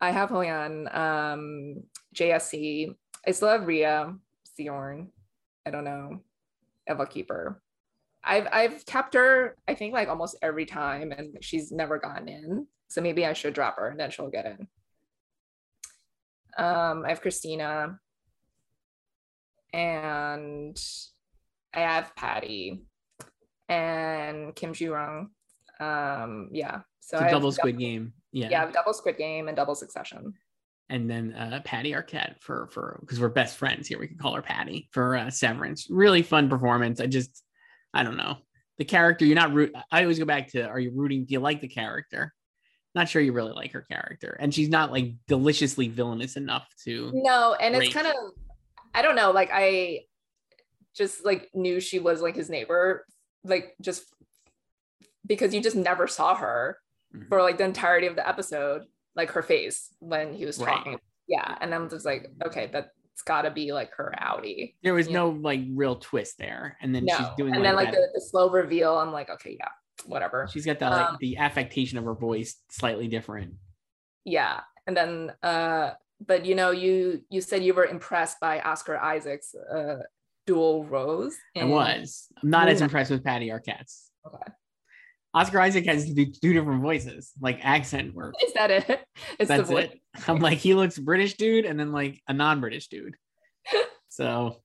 [0.00, 1.82] I have Hoyeon, um,
[2.14, 2.94] JSC.
[3.26, 4.14] I still have Rhea,
[4.58, 5.08] Seehorn.
[5.66, 6.22] I don't know.
[6.88, 7.60] Eva Keeper.
[8.24, 12.66] I've I've kept her, I think like almost every time, and she's never gotten in.
[12.88, 14.66] So maybe I should drop her and then she'll get in.
[16.56, 17.98] Um, I have Christina
[19.72, 20.76] and
[21.74, 22.82] I have Patty
[23.68, 25.28] and Kim Joo Rung.
[25.80, 26.80] Um, yeah.
[27.00, 28.12] So It's I a have double Squid Game.
[28.32, 28.48] Yeah.
[28.50, 30.34] Yeah, I have double Squid Game and double Succession.
[30.90, 33.98] And then uh, Patty Arquette for for because we're best friends here.
[33.98, 35.86] We can call her Patty for uh, Severance.
[35.90, 36.98] Really fun performance.
[36.98, 37.44] I just
[37.92, 38.38] I don't know
[38.78, 39.26] the character.
[39.26, 39.74] You're not root.
[39.92, 41.26] I always go back to Are you rooting?
[41.26, 42.32] Do you like the character?
[42.98, 47.12] Not sure you really like her character, and she's not like deliciously villainous enough to.
[47.14, 48.14] No, and it's kind of
[48.92, 50.00] I don't know, like I
[50.96, 53.06] just like knew she was like his neighbor,
[53.44, 54.02] like just
[55.24, 56.78] because you just never saw her
[57.14, 57.28] Mhm.
[57.28, 58.82] for like the entirety of the episode,
[59.14, 60.74] like her face when he was Right.
[60.74, 60.98] talking.
[61.28, 61.56] Yeah.
[61.60, 62.90] And I'm just like, okay, that's
[63.24, 64.74] gotta be like her outie.
[64.82, 67.92] There was no like real twist there, and then she's doing and like, then like
[67.92, 69.68] the, the slow reveal, I'm like, okay, yeah,
[70.06, 70.48] whatever.
[70.52, 73.54] she's got that like um, the affectation of her voice slightly different.
[74.24, 75.90] yeah and then uh
[76.26, 79.98] but you know you you said you were impressed by oscar isaac's uh
[80.46, 82.28] dual roles I was.
[82.42, 84.10] I'm not as impressed with Patty Arquette's.
[84.26, 84.52] Okay.
[85.34, 88.34] Oscar Isaac has two different voices, like accent work.
[88.44, 88.88] is that it
[89.38, 90.00] it's That's the voice it.
[90.26, 93.14] I'm like, he looks British dude, and then like a non-British dude.
[94.10, 94.56] So,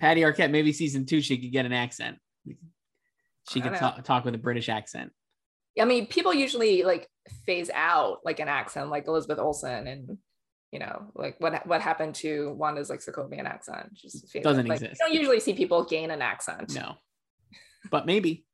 [0.00, 2.18] Patty Arquette, maybe season two, she could get an accent.
[3.50, 5.12] She could talk, talk with a British accent.
[5.80, 7.08] i mean people usually like
[7.46, 10.18] phase out like an accent like elizabeth olsen and
[10.72, 14.66] you know like what what happened to wanda's like sokovian accent just Doesn't.
[14.66, 15.00] Like, exist.
[15.00, 16.94] you don't usually see people gain an accent No,
[17.90, 18.44] but maybe.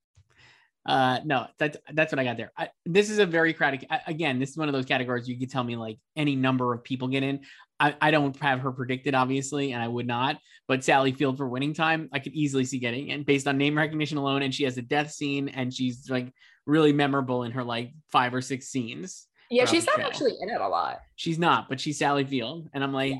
[0.85, 2.53] Uh, no, that's that's what I got there.
[2.57, 3.85] I, this is a very crowded.
[3.91, 6.73] I- Again, this is one of those categories you could tell me like any number
[6.73, 7.41] of people get in.
[7.79, 10.39] I, I don't have her predicted, obviously, and I would not.
[10.67, 13.77] But Sally Field for winning time, I could easily see getting in based on name
[13.77, 14.43] recognition alone.
[14.43, 16.33] And she has a death scene, and she's like
[16.65, 19.27] really memorable in her like five or six scenes.
[19.51, 21.01] Yeah, she's not actually in it a lot.
[21.15, 23.15] She's not, but she's Sally Field, and I'm like,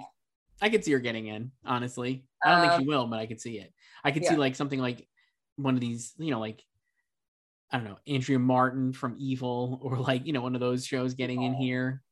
[0.61, 1.53] I could see her getting in.
[1.64, 3.73] Honestly, I don't think Um, she will, but I could see it.
[4.03, 5.07] I could see like something like
[5.57, 6.62] one of these, you know, like
[7.71, 11.14] I don't know, Andrea Martin from Evil, or like you know one of those shows
[11.14, 11.59] getting in Oh.
[11.59, 12.03] here.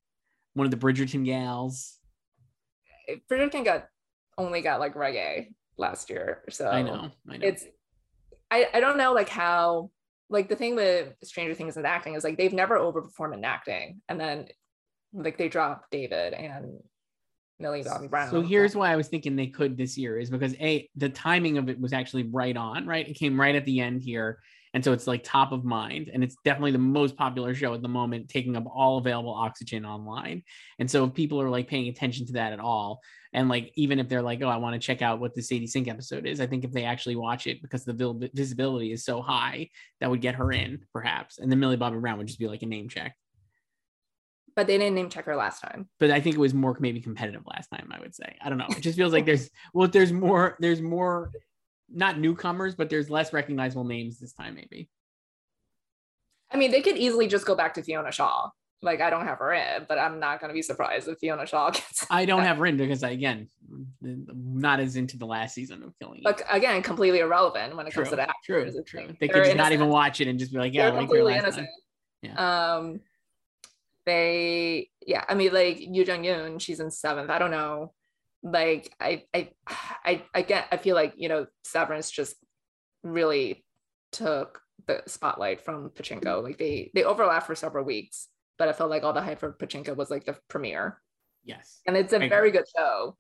[0.53, 1.99] One of the Bridgerton gals.
[3.31, 3.87] Bridgerton got
[4.39, 7.47] only got like Regé last year, so I know, I know.
[7.47, 7.65] it's
[8.51, 9.91] I, I don't know like how
[10.31, 14.01] like the thing with Stranger Things and acting is like they've never overperformed in acting,
[14.09, 14.47] and then
[15.13, 16.81] like they dropped David and
[17.59, 18.31] Millie Bobby Brown.
[18.31, 21.59] So here's why I was thinking they could this year is because a the timing
[21.59, 23.09] of it was actually right on, right?
[23.09, 24.41] It came right at the end here,
[24.75, 27.81] and so it's like top of mind, and it's definitely the most popular show at
[27.81, 30.43] the moment, taking up all available oxygen online.
[30.79, 33.01] And so if people are like paying attention to that at all,
[33.33, 35.67] and like even if they're like, oh, I want to check out what the Sadie
[35.67, 39.23] Sink episode is, I think if they actually watch it because the visibility is so
[39.23, 42.49] high, that would get her in perhaps, and then Millie Bobby Brown would just be
[42.49, 43.17] like a name check.
[44.57, 45.89] but they didn't name check her last time.
[45.99, 47.89] but I think it was more maybe competitive last time.
[47.91, 48.67] I would say I don't know.
[48.71, 51.31] It just feels like there's well, there's more, there's more,
[51.93, 54.55] not newcomers, but there's less recognizable names this time.
[54.55, 54.89] Maybe
[56.51, 58.51] I mean, they could easily just go back to Fiona Shaw.
[58.81, 61.47] Like I don't have her in, but I'm not going to be surprised if Fiona
[61.47, 62.07] Shaw gets.
[62.11, 63.49] I don't have written because I again
[64.03, 66.21] not as into the last season of Killing.
[66.23, 69.07] But again, completely irrelevant when it comes to the true, true.
[69.21, 71.01] They they're could just not even watch it and just be like, yeah, I They're
[71.01, 71.69] liked her completely last innocent.
[72.37, 72.39] time.
[72.39, 73.01] Um,
[74.07, 77.31] they yeah, I mean like Yuh-jung Youn, she's in seventh.
[77.31, 77.93] I don't know.
[78.45, 79.49] Like I I
[80.05, 82.37] I I get I feel like you know Severance just
[83.03, 83.65] really
[84.13, 86.43] took the spotlight from Pachinko.
[86.43, 88.29] Like they they overlap for several weeks,
[88.59, 91.01] but I felt like all the hype for Pachinko was like the premiere,
[91.45, 93.17] Yes, and it's a I very good show.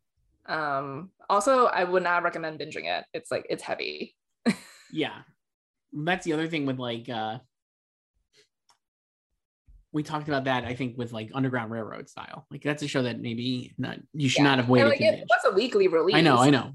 [0.47, 3.05] Um, also, I would not recommend binging it.
[3.13, 4.15] It's like it's heavy.
[4.93, 5.23] yeah.
[5.93, 7.39] That's the other thing with like uh
[9.95, 12.47] we talked about that I think with like Underground Railroad style.
[12.51, 14.51] Like that's a show that maybe not you should Yeah.
[14.51, 16.17] not have waited like it was a weekly release.
[16.17, 16.73] I know, I know.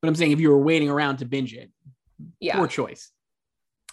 [0.00, 1.70] But I'm saying if you were waiting around to binge it,
[2.40, 2.56] Yeah.
[2.56, 3.10] poor choice.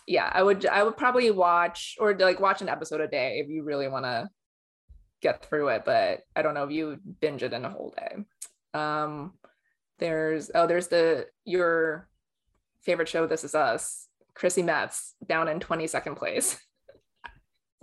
[0.08, 3.48] yeah i would i would probably watch or like watch an episode a day if
[3.50, 4.30] you really want to
[5.22, 8.14] get through it but i don't know if you binge it in a whole day
[8.78, 9.32] um
[10.00, 12.10] there's oh there's the your
[12.82, 16.58] favorite show this is us chrissy metz down in 22nd place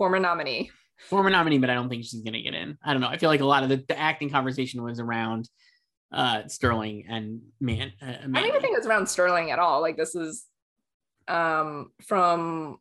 [0.01, 0.71] former nominee
[1.09, 2.77] Former nominee, but I don't think she's gonna get in.
[2.83, 3.07] I don't know.
[3.07, 5.47] I feel like a lot of the, the acting conversation was around
[6.11, 7.93] uh Sterling and man.
[8.01, 10.45] Uh, i don't even think it's around sterling at all like this is
[11.27, 12.77] um from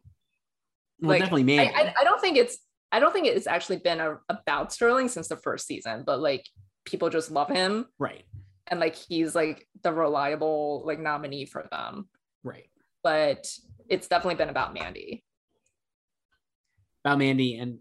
[1.00, 1.74] well, like, definitely I, Mandy.
[1.74, 2.59] I, I don't think it's
[2.90, 6.44] I don't think it's actually been a, about Sterling since the first season, but like
[6.85, 8.24] people just love him right,
[8.66, 12.09] and like he's like the reliable like nominee for them.
[12.42, 12.68] right.
[13.02, 13.46] But
[13.88, 15.24] it's definitely been about Mandy.
[17.04, 17.78] About Mandy and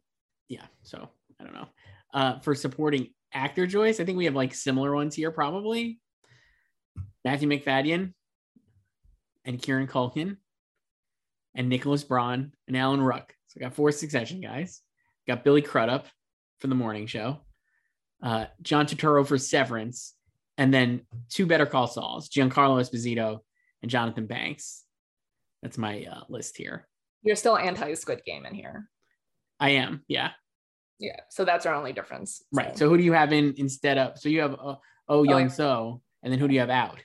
[0.47, 0.65] yeah.
[0.83, 1.67] So I don't know.
[2.13, 5.99] Uh, for supporting actor Joyce, I think we have like similar ones here probably.
[7.25, 8.13] Matthew Macfadyen
[9.45, 10.37] and Kieran Culkin
[11.55, 13.33] and Nicholas Braun and Alan Ruck.
[13.47, 14.81] So we got four succession guys.
[15.27, 16.07] Got Billy Crudup
[16.59, 17.39] for the morning show,
[18.21, 20.13] uh, John Turturro for Severance,
[20.57, 23.39] and then two Better Call Sauls, Giancarlo Esposito
[23.81, 24.83] and Jonathan Banks.
[25.61, 26.87] That's my uh, list here.
[27.21, 28.89] You're still anti Squid Game in here.
[29.59, 30.31] I am, yeah,
[30.99, 31.19] Yeah.
[31.29, 32.43] So that's our only difference.
[32.53, 32.77] right.
[32.77, 34.17] So who do you have in instead of?
[34.17, 34.75] So you have uh,
[35.07, 35.47] Oh Young yeah.
[35.47, 36.99] So, and then who do you have out?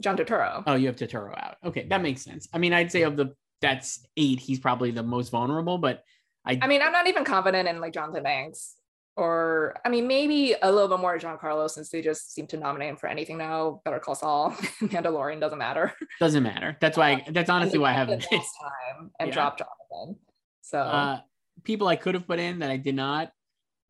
[0.00, 0.62] John Turturro.
[0.66, 1.56] Oh, you have Turturro out.
[1.64, 2.48] Okay, that makes sense.
[2.52, 6.02] I mean, I'd say of the that's eight, he's probably the most vulnerable, but
[6.46, 8.74] I, I mean, I'm not even confident in like Jonathan Banks.
[9.16, 12.88] Or I mean, maybe a little bit more Giancarlo since they just seem to nominate
[12.90, 13.80] him for anything now.
[13.84, 14.50] Better Call Saul,
[14.82, 15.92] Mandalorian doesn't matter.
[16.18, 16.76] doesn't matter.
[16.80, 17.24] That's why.
[17.30, 18.26] That's honestly why I have haven't.
[18.32, 19.34] last time and Yeah.
[19.34, 20.16] drop Jonathan.
[20.62, 21.20] So Uh,
[21.62, 23.30] people I could have put in that I did not.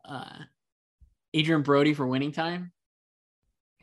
[0.05, 0.38] Uh,
[1.37, 2.70] Adrien Brody for winning time.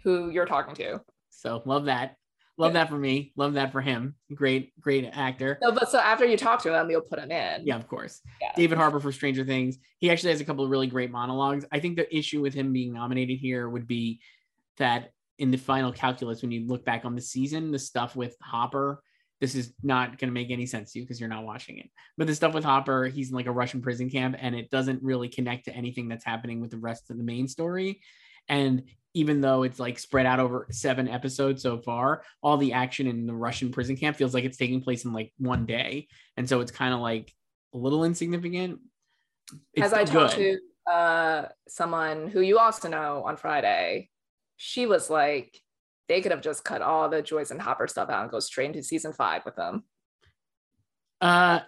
[0.03, 0.99] who you're talking to?
[1.29, 2.15] So love that.
[2.57, 2.81] Love Yeah.
[2.81, 3.33] that for me.
[3.35, 4.15] Love that for him.
[4.33, 5.59] Great, great actor.
[5.61, 7.67] No, but so after you talk to him, you'll put him in.
[7.67, 8.19] Yeah, of course.
[8.41, 8.51] Yeah.
[8.55, 9.77] David Harbour for Stranger Things.
[9.99, 11.65] He actually has a couple of really great monologues.
[11.71, 14.21] I think the issue with him being nominated here would be
[14.77, 18.35] that in the final calculus, when you look back on the season, the stuff with
[18.41, 19.03] Hopper,
[19.41, 21.89] this is not going to make any sense to you because you're not watching it.
[22.15, 25.01] But the stuff with Hopper, he's in like a Russian prison camp and it doesn't
[25.01, 28.01] really connect to anything that's happening with the rest of the main story.
[28.47, 28.83] And
[29.15, 33.25] even though it's like spread out over seven episodes so far, all the action in
[33.25, 36.07] the Russian prison camp feels like it's taking place in like one day.
[36.37, 37.33] And so it's kind of like
[37.73, 38.79] a little insignificant.
[39.73, 40.59] It's As I talked good.
[40.85, 44.09] to uh, someone who you also know on Friday,
[44.57, 45.59] she was like,
[46.07, 48.67] they could have just cut all the Joyce and Hopper stuff out and go straight
[48.67, 49.83] into season five with them.
[51.19, 51.61] Uh,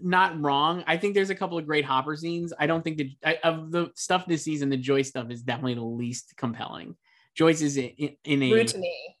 [0.00, 0.84] not wrong.
[0.86, 2.52] I think there's a couple of great Hopper scenes.
[2.58, 5.74] I don't think that I, of the stuff this season, the Joyce stuff is definitely
[5.74, 6.96] the least compelling.
[7.34, 9.16] Joyce is in, in a Rude to me.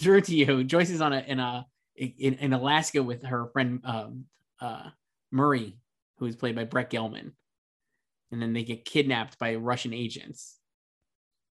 [0.00, 0.64] true to you.
[0.64, 1.66] Joyce is on a in a
[1.96, 4.24] in, in Alaska with her friend um,
[4.60, 4.90] uh,
[5.30, 5.78] Murray,
[6.18, 7.32] who is played by Brett Gelman,
[8.32, 10.58] and then they get kidnapped by Russian agents.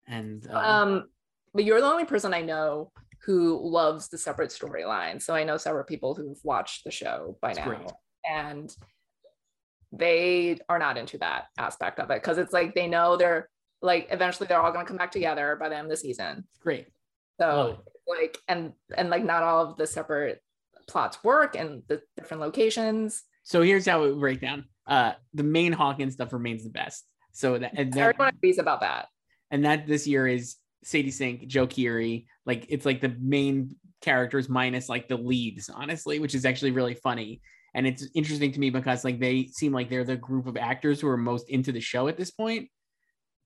[0.06, 1.08] And uh, Um,
[1.58, 2.92] but you're the only person I know
[3.24, 5.20] who loves the separate storyline.
[5.20, 7.80] So I know several people who've watched the show by now, great.
[8.24, 8.72] and
[9.90, 13.48] they are not into that aspect of it because it's like they know they're
[13.82, 16.44] like eventually they're all going to come back together by the end of the season.
[16.60, 16.86] great.
[17.40, 20.40] So like and and like not all of the separate
[20.86, 23.24] plots work and the different locations.
[23.42, 24.66] So here's how it break down.
[24.86, 27.04] Uh, the main Hawkins stuff remains the best.
[27.32, 29.08] So that and that, Everyone agrees about that.
[29.50, 30.54] and that this year is
[30.84, 32.26] Sadie Sink, Joe Keery.
[32.46, 36.94] Like it's like the main characters minus like the leads, honestly, which is actually really
[36.94, 37.40] funny.
[37.74, 41.00] And it's interesting to me because like they seem like they're the group of actors
[41.00, 42.68] who are most into the show at this point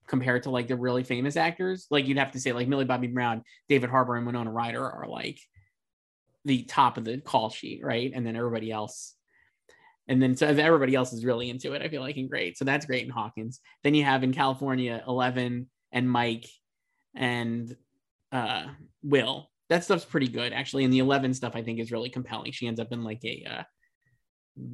[0.07, 1.87] compared to like the really famous actors.
[1.89, 5.07] Like you'd have to say like Millie Bobby Brown, David Harbour, and Winona Ryder are
[5.07, 5.39] like
[6.45, 8.11] the top of the call sheet, right?
[8.13, 9.15] And then everybody else.
[10.07, 12.57] And then so everybody else is really into it, I feel like, and great.
[12.57, 13.61] So that's great in Hawkins.
[13.83, 16.47] Then you have in California, Eleven and Mike
[17.15, 17.75] and
[18.31, 18.65] uh
[19.03, 19.49] Will.
[19.69, 20.83] That stuff's pretty good, actually.
[20.83, 22.51] And the Eleven stuff I think is really compelling.
[22.51, 23.63] She ends up in like a uh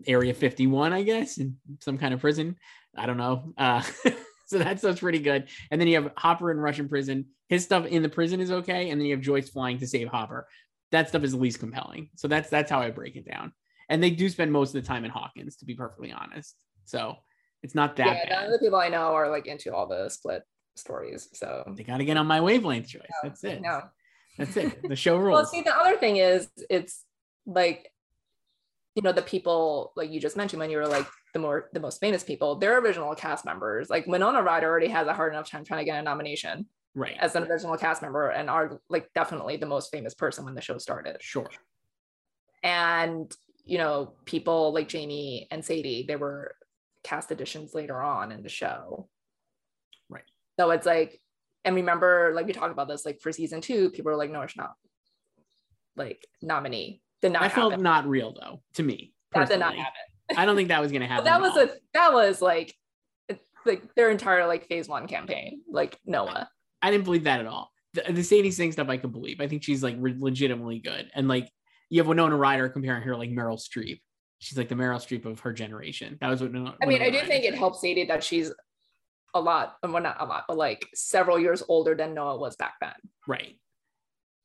[0.08, 2.56] area 51, I guess, in some kind of prison.
[2.96, 3.54] I don't know.
[3.58, 3.82] Uh
[4.48, 5.48] so that stuff's pretty good.
[5.72, 7.26] And then you have Hopper in Russian prison.
[7.48, 8.90] His stuff in the prison is okay.
[8.90, 10.48] And then you have Joyce flying to save Hopper.
[10.92, 12.10] That stuff is the least compelling.
[12.16, 13.54] So that's that's how I break it down.
[13.90, 16.56] And they do spend most of the time in Hawkins, to be perfectly honest.
[16.86, 17.18] So
[17.64, 18.30] it's not that yeah, bad.
[18.30, 20.44] none of the people I know are like into all the split
[20.76, 21.30] stories.
[21.34, 23.02] So They got to get on my wavelength, Joyce.
[23.24, 23.62] That's it.
[23.62, 23.82] no.
[24.38, 24.88] That's it.
[24.88, 25.34] The show rules.
[25.34, 27.04] Well, see, the other thing is, it's
[27.46, 27.92] like,
[28.96, 31.80] you know, the people like you just mentioned when you were like the more the
[31.80, 33.90] most famous people, they're original cast members.
[33.90, 36.66] Like Winona Ryder already has a hard enough time trying to get a nomination
[36.96, 37.18] right.
[37.20, 40.62] as an original cast member, and are like definitely the most famous person when the
[40.62, 41.18] show started.
[41.22, 41.50] Sure.
[42.64, 43.32] And
[43.66, 46.56] you know, people like Jamie and Sadie, they were
[47.04, 49.08] cast additions later on in the show.
[50.60, 51.22] So it's like,
[51.64, 54.42] and remember, like we talked about this, like for season two, people were like, no,
[54.42, 54.74] it's not
[55.96, 57.02] like nominee.
[57.22, 59.14] Did not I felt not real though, to me.
[59.34, 59.94] that did not happen.
[60.36, 61.24] I don't think that was gonna happen.
[61.24, 61.64] That was all.
[61.64, 62.76] a that was like
[63.66, 66.50] like their entire like phase one campaign, like Noah.
[66.82, 67.72] I didn't believe that at all.
[67.94, 69.40] The, the Sadie Sink stuff I could believe.
[69.40, 71.10] I think she's like re- legitimately good.
[71.16, 71.50] And like
[71.90, 74.02] you have Winona Ryder comparing her like Meryl Streep.
[74.40, 76.18] She's like the Meryl Streep of her generation.
[76.20, 76.52] That was what.
[76.52, 78.52] Winona- I mean, I do Ryder think it helps Sadie that she's
[79.34, 82.76] a lot, well, not a lot, but like several years older than Noah was back
[82.82, 82.94] then.
[83.28, 83.60] Right.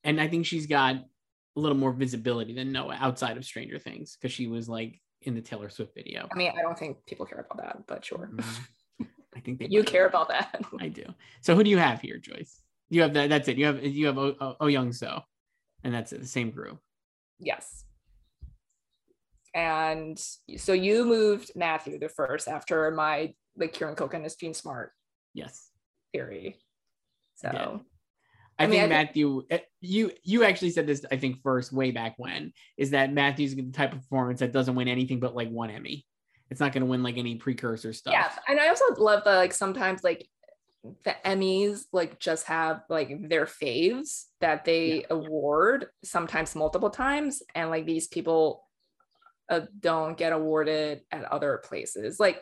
[0.03, 4.17] And I think she's got a little more visibility than Noah outside of Stranger Things
[4.17, 6.29] because she was like in the Taylor Swift video.
[6.33, 8.31] I mean, I don't think people care about that, but sure.
[8.35, 8.67] Mhm.
[9.37, 10.61] I think they You care about that.
[10.81, 11.05] I do.
[11.41, 12.61] So who do you have here, Joyce?
[12.91, 13.31] You have that.
[13.31, 13.57] That's it.
[13.57, 15.23] You have you have Oh, oh, oh Young So,
[15.83, 16.21] and that's it.
[16.21, 16.79] The same group.
[17.41, 17.85] yes.
[19.55, 20.19] And
[20.57, 24.93] so you moved Matthew the first after my like Kieran Culkin is Jean Smart
[25.33, 25.71] Yes.
[26.13, 26.59] theory.
[27.37, 27.49] So
[28.59, 31.73] I, I mean, think I Matthew, eh, you you actually said this I think first
[31.73, 35.35] way back when is that Matthew's the type of performance that doesn't win anything but
[35.35, 36.07] like one Emmy.
[36.51, 38.13] It's not going to win like any precursor stuff.
[38.13, 40.29] yeah, and I also love that like sometimes like
[41.05, 47.71] the Emmys like just have like their faves that they award sometimes multiple times, and
[47.71, 48.63] like these people
[49.51, 52.21] uh, don't get awarded at other places.
[52.21, 52.41] Like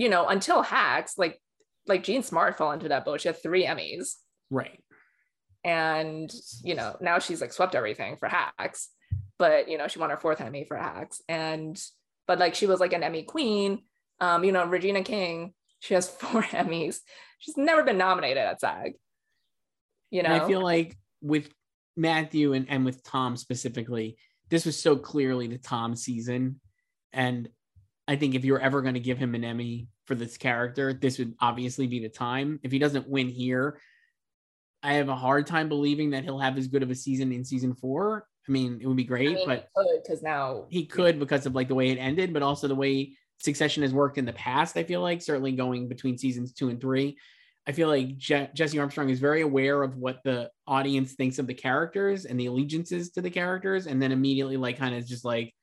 [0.00, 1.38] you know, until Hacks, like
[1.86, 3.20] like Jean Smart fell into that boat.
[3.20, 4.14] She had three Emmys,
[4.50, 4.82] Right.
[5.64, 6.32] and
[6.64, 8.88] you know now she's like swept everything for Hacks,
[9.38, 11.80] but you know she won her fourth Emmy for Hacks, and
[12.26, 13.82] but like she was like an Emmy queen.
[14.20, 16.98] Um, you know Regina King, she has four Emmys.
[17.38, 18.94] She's never been nominated at SAG.
[20.10, 21.48] You know, And I feel like with
[21.96, 24.16] Matthew and, and with Tom specifically,
[24.50, 26.60] this was so clearly the Tom season.
[27.12, 27.48] And
[28.10, 31.20] I think if you're ever going to give him an Emmy for this character, this
[31.20, 32.58] would obviously be the time.
[32.64, 33.80] If he doesn't win here,
[34.82, 37.44] I have a hard time believing that he'll have as good of a season in
[37.44, 38.26] season four.
[38.48, 39.68] I mean, it would be I great, mean, but
[40.02, 43.16] because now he could because of like the way it ended, but also the way
[43.38, 44.76] Succession has worked in the past.
[44.76, 47.16] I feel like certainly going between seasons two and three.
[47.64, 51.46] I feel like Je- Jesse Armstrong is very aware of what the audience thinks of
[51.46, 55.24] the characters and the allegiances to the characters, and then immediately like kind of just
[55.24, 55.54] like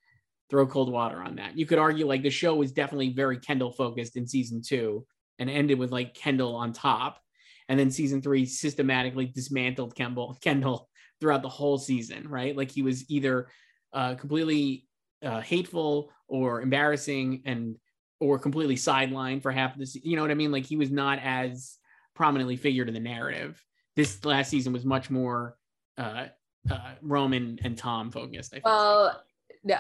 [0.50, 1.58] throw cold water on that.
[1.58, 5.06] You could argue like the show was definitely very Kendall focused in season two
[5.40, 7.20] and ended with like Kendall on top,
[7.70, 10.90] and then season three systematically dismantled Kendall Kendall
[11.20, 12.56] throughout the whole season, right?
[12.56, 13.48] Like he was either
[13.94, 14.88] uh, completely
[15.24, 17.76] uh, hateful or embarrassing and
[18.20, 20.10] or completely sidelined for half of the season.
[20.10, 20.52] you know what I mean?
[20.52, 21.78] Like he was not as
[22.16, 23.64] prominently figured in the narrative.
[23.96, 25.56] This last season was much more
[25.98, 26.28] uh,
[26.70, 28.54] uh, Roman and Tom focused.
[28.56, 29.12] I well, yeah,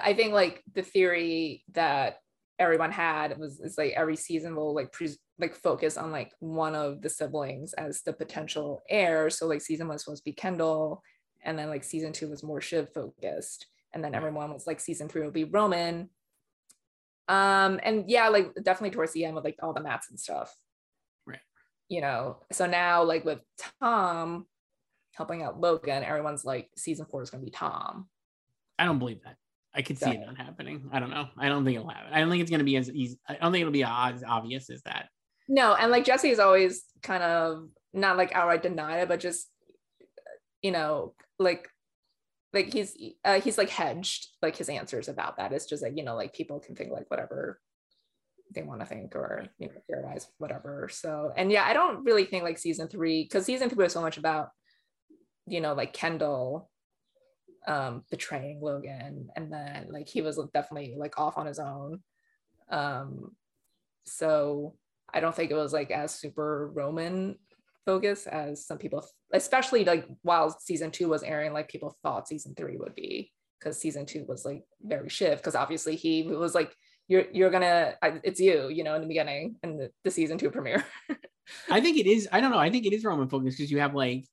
[0.04, 2.18] I think like the theory that
[2.60, 6.76] everyone had was is like every season will like pre- like focus on like one
[6.76, 9.30] of the siblings as the potential heir.
[9.30, 11.02] So like season one was supposed to be Kendall,
[11.44, 15.08] and then like season two was more Shiv focused, and then everyone was like season
[15.08, 16.10] three will be Roman.
[17.30, 20.56] Um, and yeah, like definitely towards the end with like all the mats and stuff.
[21.26, 21.40] Right.
[21.90, 23.40] You know, so now like with
[23.82, 24.48] Tom
[25.14, 28.08] helping out Logan, everyone's like season four is gonna be Tom.
[28.80, 29.36] I don't believe that.
[29.78, 30.90] I could see it not happening.
[30.92, 31.28] I don't know.
[31.38, 32.12] I don't think it'll happen.
[32.12, 33.20] I don't think it's going to be as easy.
[33.30, 35.08] I don't think it'll be as obvious as that.
[35.48, 39.48] No, and like Jesse is always kind of not like outright deny it, but just
[40.64, 41.70] you know, like
[42.54, 45.54] like he's uh, he's like hedged like his answers about that.
[45.54, 47.60] It's just like you know, like people can think like whatever
[48.56, 50.90] they want to think or you know theorize whatever.
[50.92, 54.02] So and yeah, I don't really think like season three because season three was so
[54.02, 54.50] much about
[55.46, 56.70] you know like Kendall
[57.68, 62.02] um betraying Logan and then like he was definitely like off on his own.
[62.70, 63.36] Um
[64.06, 64.76] so
[65.14, 67.38] I don't think it was like as super Roman
[67.86, 72.54] focus as some people, especially like while season two was airing, like people thought season
[72.56, 76.76] three would be because season two was like very Shiv because obviously he was like
[77.08, 80.52] you're you're gonna it's you you know in the beginning and the, the season two
[80.52, 80.86] premiere
[81.70, 83.80] i think it is i don't know i think it is roman focus because you
[83.80, 84.26] have like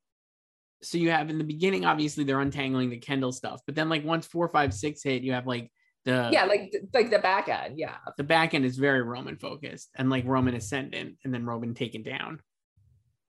[0.84, 4.04] so you have in the beginning obviously they're untangling the kendall stuff but then like
[4.04, 5.70] once four five six hit you have like
[6.04, 7.96] the yeah like like the back end yeah.
[8.16, 12.02] The back end is very roman focused and like roman ascendant and then roman taken
[12.02, 12.40] down.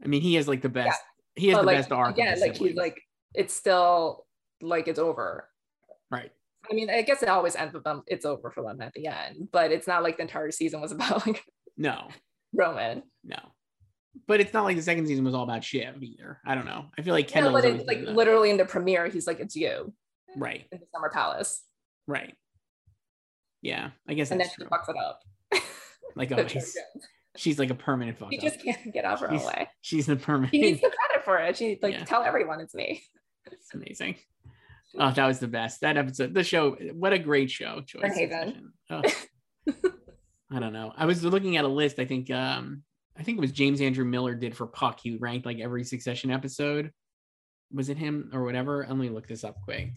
[0.04, 1.00] I mean he has like the best
[1.36, 1.42] yeah.
[1.42, 3.02] he has but the like, best arc yeah like he's like
[3.34, 4.26] it's still
[4.62, 5.48] like it's over.
[6.12, 6.32] Right.
[6.70, 9.08] I mean i guess it always ends with them it's over for them at the
[9.08, 11.44] end but it's not like the entire season was about like
[11.78, 12.10] no.
[12.54, 13.04] Roman.
[13.24, 13.38] No
[14.28, 16.40] but it's not like the second season was all about Shiv either.
[16.46, 16.86] I don't know.
[16.98, 17.52] I feel like Kendall.
[17.52, 19.94] No, but it's like literally in the premiere, he's like, "It's you."
[20.36, 20.66] Right.
[20.72, 21.64] In the Summer Palace.
[22.08, 22.36] Right.
[23.62, 24.32] Yeah, I guess.
[24.32, 25.22] And then she fucks it up.
[26.16, 26.78] like always.
[27.36, 28.32] she's like a permanent fuck.
[28.32, 29.70] She just can't get off her she's, own way.
[29.82, 30.54] She's the permanent.
[30.54, 31.58] She needs the credit for it.
[31.58, 32.04] She like yeah.
[32.04, 33.04] tell everyone it's me.
[33.52, 34.16] It's amazing.
[34.98, 35.82] Oh, that was the best.
[35.82, 36.72] That episode, the show.
[36.94, 37.82] What a great show.
[37.82, 38.18] Choice.
[38.90, 39.02] Oh.
[40.52, 40.94] I don't know.
[40.96, 42.00] I was looking at a list.
[42.00, 42.84] I think um
[43.18, 45.00] I think it was James Andrew Miller did for Puck.
[45.02, 46.92] He ranked like every Succession episode.
[47.72, 48.86] Was it him or whatever?
[48.88, 49.94] Let me look this up quick.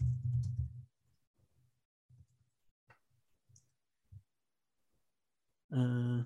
[5.75, 6.23] Uh,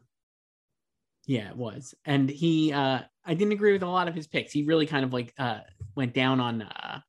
[1.26, 1.96] yeah, it was.
[2.06, 4.52] And he, uh, I didn't agree with a lot of his picks.
[4.52, 5.60] He really kind of like uh,
[5.96, 7.00] went down on uh,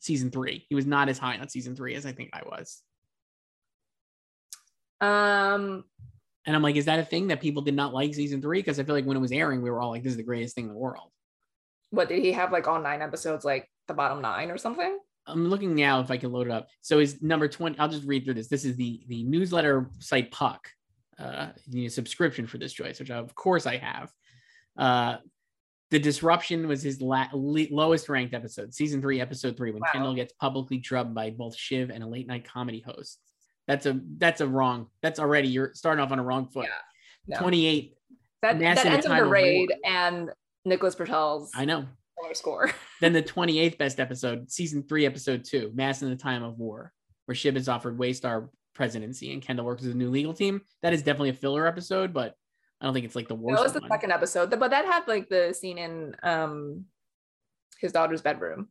[0.00, 0.66] season three.
[0.68, 2.82] He was not as high on season three as I think I was.
[5.00, 5.84] Um,
[6.46, 8.58] and I'm like, is that a thing that people did not like season three?
[8.58, 10.22] Because I feel like when it was airing, we were all like, this is the
[10.22, 11.10] greatest thing in the world.
[11.90, 14.98] What did he have like all nine episodes, like the bottom nine or something?
[15.26, 16.68] I'm looking now if I can load it up.
[16.80, 17.78] So is number 20.
[17.78, 18.48] I'll just read through this.
[18.48, 20.68] This is the the newsletter site Puck
[21.20, 24.10] uh, you need a subscription for this Joyce, which of course I have.
[24.76, 25.16] Uh,
[25.90, 29.88] the disruption was his la- lowest ranked episode, season three, episode three, when wow.
[29.92, 33.18] Kendall gets publicly drubbed by both Shiv and a late night comedy host.
[33.66, 34.88] That's a that's a wrong.
[35.02, 36.66] That's already you're starting off on a wrong foot.
[36.66, 37.40] Yeah, no.
[37.40, 37.94] Twenty eight.
[38.42, 40.30] That that ends with the raid and
[40.64, 41.50] Nicholas Britell's.
[41.54, 41.86] I know.
[42.32, 42.70] Score.
[43.00, 46.92] then the 28th best episode, season three, episode two, Mass in the Time of War,
[47.24, 50.60] where Shiv is offered Waystar presidency and Kendall works with a new legal team.
[50.82, 52.34] That is definitely a filler episode, but
[52.80, 53.58] I don't think it's like the worst.
[53.58, 53.90] That was the one.
[53.90, 56.84] second episode, but that had like the scene in um
[57.80, 58.68] his daughter's bedroom.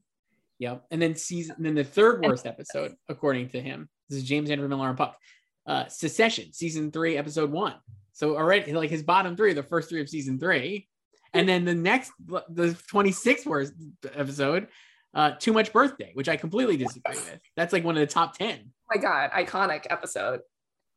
[0.59, 0.85] Yep.
[0.91, 3.89] And then season then the third worst episode, according to him.
[4.09, 5.17] This is James Andrew Miller on Puck.
[5.65, 7.75] Uh Secession, season three, episode one.
[8.13, 10.87] So already like his bottom three, the first three of season three.
[11.33, 13.73] And then the next the 26th worst
[14.15, 14.67] episode,
[15.13, 17.39] uh, Too Much Birthday, which I completely disagree with.
[17.55, 20.41] That's like one of the top 10 Oh my god, iconic episode.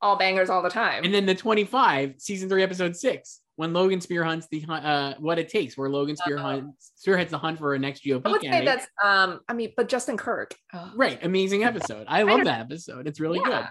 [0.00, 1.04] All bangers all the time.
[1.04, 5.38] And then the 25, season three, episode six, when Logan Spear hunts the uh, what
[5.38, 8.30] it takes, where Logan Spear uh, hunts spearheads the hunt for a next GOP I
[8.30, 8.68] would candidate.
[8.68, 10.54] Say that's um, I mean, but Justin Kirk.
[10.72, 10.92] Oh.
[10.96, 12.06] Right, amazing episode.
[12.08, 13.06] I love that episode.
[13.06, 13.62] It's really yeah.
[13.62, 13.68] good.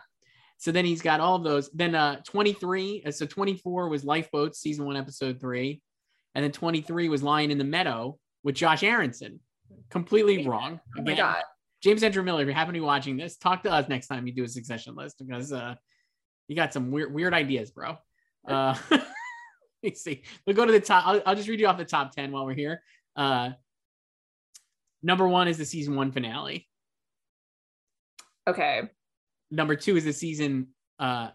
[0.57, 1.71] So then he's got all of those.
[1.71, 5.81] Then uh 23, uh, so 24 was Lifeboats, season one, episode three.
[6.35, 9.39] And then 23 was Lion in the Meadow with Josh Aaronson.
[9.89, 10.79] Completely wrong.
[10.97, 11.43] Oh my god.
[11.81, 14.27] James Andrew Miller, if you happen to be watching this, talk to us next time
[14.27, 15.73] you do a succession list because uh,
[16.47, 17.97] you got some weird weird ideas, bro.
[18.47, 19.01] Uh, let
[19.83, 20.23] me see.
[20.45, 21.07] We'll go to the top.
[21.07, 22.81] I'll, I'll, just read you off the top 10 while we're here.
[23.15, 23.51] Uh,
[25.03, 26.67] number one is the season one finale.
[28.47, 28.81] Okay.
[29.51, 31.29] number two is the season uh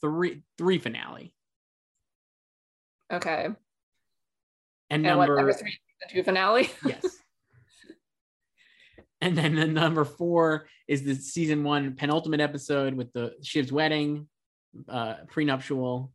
[0.00, 1.32] three three finale.
[3.12, 3.48] Okay.
[4.90, 6.70] And, And what number number three season two finale?
[6.84, 7.04] yes.
[9.20, 14.28] And then the number four is the season one penultimate episode with the Shiv's wedding,
[14.88, 16.12] uh, prenuptial.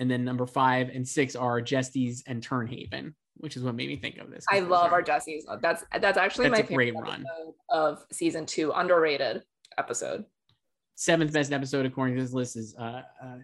[0.00, 3.88] And then number five and six are Jestes and Tern Haven, which is what made
[3.88, 4.44] me think of this.
[4.50, 5.46] I love are- our Jesse's.
[5.60, 7.26] That's that's actually That's my a great favorite run.
[7.68, 8.72] of season two.
[8.72, 9.42] Underrated
[9.78, 10.24] episode.
[10.96, 13.36] seventh best episode according to this list is uh, uh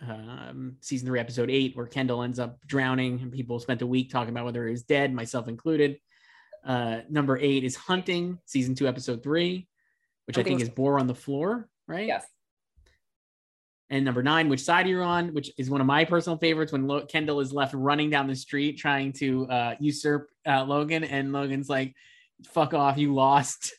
[0.00, 4.10] um, season three, episode eight, where Kendall ends up drowning and people spent a week
[4.10, 5.98] talking about whether he was dead, myself included.
[6.64, 9.66] Uh, number eight is Hunting, season two, episode three,
[10.26, 12.06] which I think is Boar on the Floor, right?
[12.06, 12.24] Yes.
[13.90, 15.32] And number nine, which side you're you on?
[15.32, 18.36] Which is one of my personal favorites when Lo- Kendall is left running down the
[18.36, 21.94] street trying to uh, usurp uh, Logan, and Logan's like,
[22.52, 23.72] "Fuck off, you lost."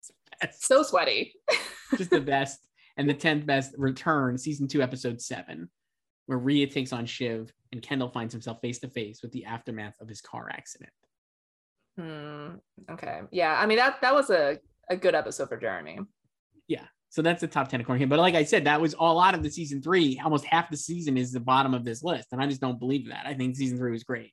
[0.00, 0.08] It's
[0.40, 1.34] the best So sweaty.
[1.96, 2.60] just the best.
[2.98, 5.68] And the 10th best return, season two, episode seven,
[6.24, 10.00] where Rhea takes on Shiv and Kendall finds himself face to face with the aftermath
[10.00, 10.92] of his car accident.
[11.98, 12.54] Hmm.
[12.90, 13.20] Okay.
[13.30, 13.54] Yeah.
[13.58, 15.98] I mean that that was a, a good episode for Jeremy.
[16.68, 16.86] Yeah.
[17.08, 18.08] So that's the top 10 according to him.
[18.08, 20.20] But like I said, that was all out of the season three.
[20.22, 22.28] Almost half the season is the bottom of this list.
[22.32, 23.26] And I just don't believe that.
[23.26, 24.32] I think season three was great.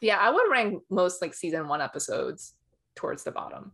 [0.00, 2.54] Yeah, I would rank most like season one episodes
[2.94, 3.72] towards the bottom.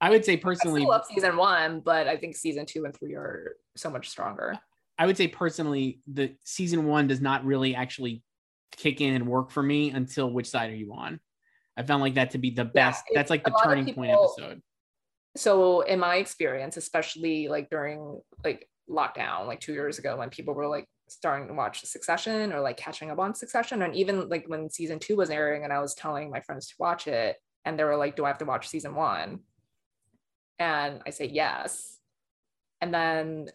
[0.00, 2.96] I would say I personally, still love season one, but I think season two and
[2.96, 4.58] three are so much stronger.
[4.98, 8.22] I would say personally, the season one does not really actually
[8.76, 11.20] kick in and work for me until which side are you on?
[11.76, 13.04] I found like that to be the best.
[13.08, 14.62] it- That's like the lot turning point episode.
[15.36, 20.54] So in my experience, especially like during like lockdown, like two years ago, when people
[20.54, 24.46] were like starting to watch Succession or like catching up on Succession, and even like
[24.46, 27.78] when season two was airing, and I was telling my friends to watch it, and
[27.78, 29.40] they were like, "Do I have to watch season one?"
[30.58, 31.98] And I say yes,
[32.80, 33.48] and then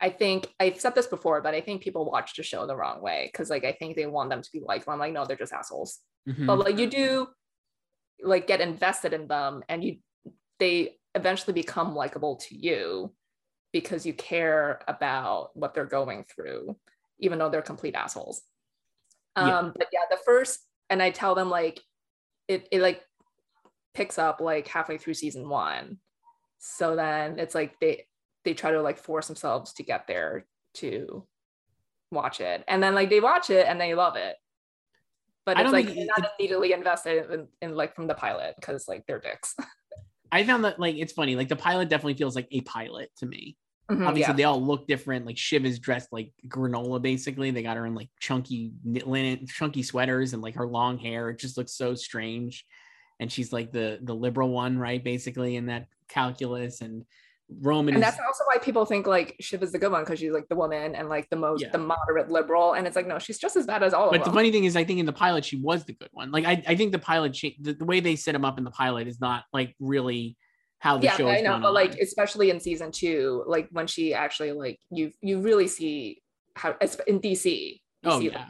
[0.00, 3.00] I think I've said this before, but I think people watch the show the wrong
[3.00, 4.88] way because like I think they want them to be liked.
[4.88, 6.00] I'm like, no, they're just assholes.
[6.28, 6.46] Mhm.
[6.46, 7.28] But like you do
[8.22, 9.98] like get invested in them and you
[10.58, 13.12] they eventually become likable to you
[13.72, 16.76] because you care about what they're going through,
[17.18, 18.42] even though they're complete assholes.
[19.34, 19.70] Um, Yeah.
[19.76, 21.82] but yeah, the first, and I tell them like
[22.48, 23.02] it, it like
[23.94, 25.98] picks up like halfway through season one.
[26.58, 28.06] So then it's like they
[28.44, 31.26] they try to like force themselves to get there to
[32.12, 32.62] watch it.
[32.68, 34.36] And then like they watch it and they love it.
[35.44, 39.04] But it's like think not immediately invested in, in like from the pilot because like
[39.06, 39.54] they're dicks.
[40.32, 41.36] I found that like it's funny.
[41.36, 43.56] Like the pilot definitely feels like a pilot to me.
[43.90, 44.36] Mhm, Obviously, yeah.
[44.36, 45.26] they all look different.
[45.26, 47.52] Like Shiv is dressed like granola, basically.
[47.52, 51.30] They got her in like chunky knit linen, chunky sweaters, and like her long hair.
[51.30, 52.64] It just looks so strange.
[53.20, 55.02] And she's like the the liberal one, right?
[55.02, 56.80] Basically, in that calculus.
[56.80, 57.04] And
[57.62, 60.18] Roman and is that's also why people think like Shiv is the good one because
[60.18, 61.70] she's like the woman and like the most Yeah.
[61.70, 64.26] the moderate liberal and it's like no she's just as bad as all But of
[64.26, 66.32] the funny thing is, I think in the pilot she was the good one.
[66.32, 68.64] Like I, I think the pilot, cha- the, the way they set him up in
[68.64, 70.36] the pilot is not like really
[70.80, 74.12] how the yeah show I know but like especially in season two like when she
[74.12, 76.20] actually like you you really see
[76.54, 76.76] how
[77.06, 78.48] in DC you Oh, see, yeah.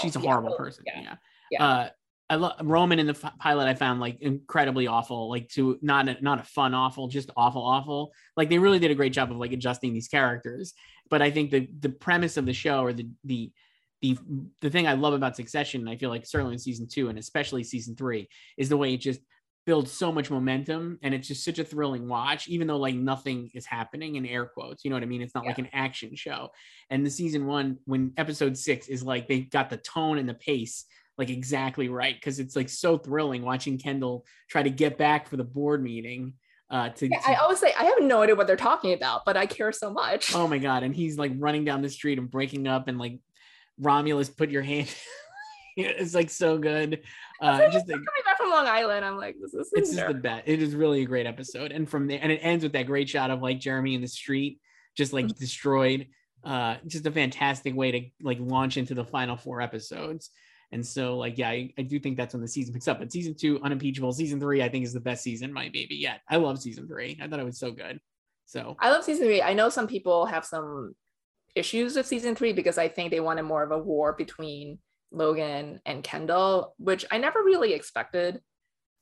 [0.00, 0.84] she's a horrible well, person.
[0.86, 1.00] yeah.
[1.00, 1.14] Yeah.
[1.50, 1.64] Yeah.
[1.66, 1.88] Uh,
[2.30, 3.66] I love Roman in the f- pilot.
[3.66, 7.62] I found like incredibly awful, like to not a, not a fun awful, just awful
[7.62, 8.12] awful.
[8.36, 10.72] Like they really did a great job of like adjusting these characters.
[11.10, 13.52] But I think the the premise of the show or the the
[14.00, 14.18] the
[14.60, 17.18] the thing I love about Succession, and I feel like certainly in season two and
[17.18, 19.20] especially season three, is the way it just
[19.64, 23.48] builds so much momentum and it's just such a thrilling watch even though like nothing
[23.54, 26.16] is happening in air quotes you know what i mean it's not like an action
[26.16, 26.48] show
[26.90, 30.34] and the season one when episode six is like they got the tone and the
[30.34, 30.84] pace
[31.18, 35.36] like exactly right because it's like so thrilling watching kendall try to get back for
[35.36, 36.34] the board meeting
[36.70, 39.24] uh to, Yeah, to- I always say I have no idea what they're talking about
[39.24, 42.18] but I care so much oh my god and he's like running down the street
[42.18, 43.18] and breaking up and like
[43.78, 44.94] romulus put your hand
[45.76, 47.00] it's like so good
[47.40, 50.14] uh just a, coming back from Long Island I'm like this is it's just the
[50.14, 50.42] best.
[50.46, 51.72] It is really a great episode.
[51.72, 54.08] And from there, and it ends with that great shot of like Jeremy in the
[54.08, 54.60] street,
[54.96, 56.08] just like destroyed.
[56.44, 60.30] Uh, just a fantastic way to like launch into the final four episodes.
[60.72, 62.98] And so, like, yeah, I, I do think that's when the season picks up.
[62.98, 64.12] But season two, unimpeachable.
[64.12, 66.20] Season three, I think is the best season, my baby yet.
[66.28, 67.18] I love season three.
[67.22, 68.00] I thought it was so good.
[68.46, 69.42] So I love season three.
[69.42, 70.94] I know some people have some
[71.54, 74.78] issues with season three because I think they wanted more of a war between
[75.10, 78.40] Logan and Kendall, which I never really expected.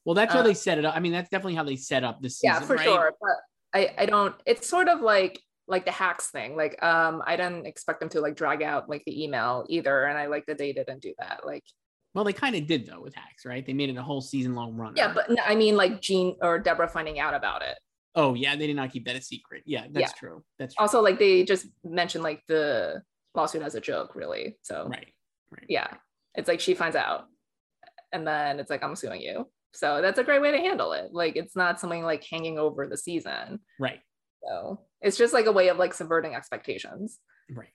[0.05, 0.97] well, that's how Uh, they set it up.
[0.97, 2.55] I mean, that's definitely how they set up this season.
[2.63, 2.85] yeah, for right?
[2.85, 3.13] sure.
[3.21, 3.37] But
[3.79, 5.41] I, I don't, it's sort of like
[5.71, 6.57] like the hacks thing.
[6.57, 10.05] Like um I didn't expect them to like drag out like the email either.
[10.05, 11.47] And I like that they didn't do that.
[11.47, 11.65] Like
[12.15, 13.65] Well, they kind of did though with Hacks, right?
[13.65, 14.95] They made it a whole season long run.
[14.97, 17.79] yeah, but I mean like Jean or Deborah finding out about it.
[18.17, 19.63] Oh yeah, they did not keep that a secret.
[19.65, 20.19] Yeah, that's Yeah.
[20.19, 20.45] true.
[20.59, 20.83] That's true.
[20.83, 23.03] Also, like they just mentioned like the
[23.37, 24.59] lawsuit as a joke, really.
[24.63, 25.07] So right.
[25.53, 25.67] Right.
[25.69, 25.87] yeah,
[26.35, 27.27] it's like she finds out,
[28.13, 29.49] and then it's like I'm suing you.
[29.73, 31.11] So that's a great way to handle it.
[31.13, 33.61] Like it's not something like hanging over the season.
[33.79, 34.01] Right.
[34.43, 37.19] So it's just like a way of like subverting expectations.
[37.51, 37.69] Right.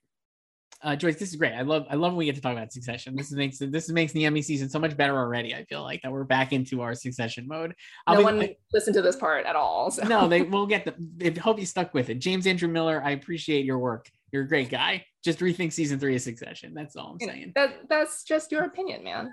[0.82, 1.54] Uh, Joyce, this is great.
[1.54, 3.16] I love I love when we get to talk about Succession.
[3.16, 5.56] This makes this makes the Emmy season so much better already.
[5.56, 7.74] I feel like that we're back into our Succession mode.
[8.06, 9.90] I'll no be- one listened to this part at all.
[9.90, 10.04] So.
[10.04, 10.94] no, they will get the.
[11.26, 12.20] I hope you stuck with it.
[12.20, 14.10] James Andrew Miller, I appreciate your work.
[14.32, 15.06] You're a great guy.
[15.24, 16.74] Just rethink season three of Succession.
[16.76, 17.54] That's all I'm saying.
[17.56, 19.32] that that's just your opinion, man.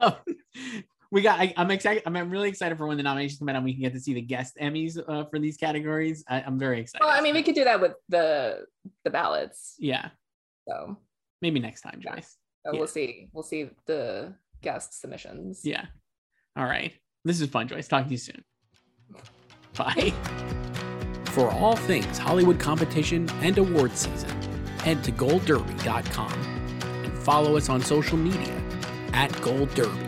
[1.12, 1.38] we got.
[1.40, 2.02] I, I'm excited.
[2.06, 4.14] I'm really excited for when the nominations come out and we can get to see
[4.14, 6.24] the guest Emmys uh, for these categories.
[6.28, 7.04] I, I'm very excited.
[7.04, 8.66] Well, I mean, we could do that with the
[9.04, 9.74] the ballots.
[9.78, 10.10] yeah,
[10.68, 10.96] So,
[11.42, 12.14] maybe next time, Yeah.
[12.16, 12.36] Joyce.
[12.64, 12.78] so Yeah.
[12.78, 13.28] we'll see.
[13.32, 15.60] We'll see the guest submissions.
[15.64, 15.86] Yeah.
[16.56, 16.92] All right.
[17.24, 17.88] This is fun, Joyce.
[17.88, 18.44] Talk to you soon.
[19.76, 20.12] Bye.
[21.26, 24.30] For all things Hollywood competition and award season,
[24.78, 26.32] head to goldderby.com
[27.04, 28.54] and follow us on social media
[29.12, 30.06] at Gold Derby.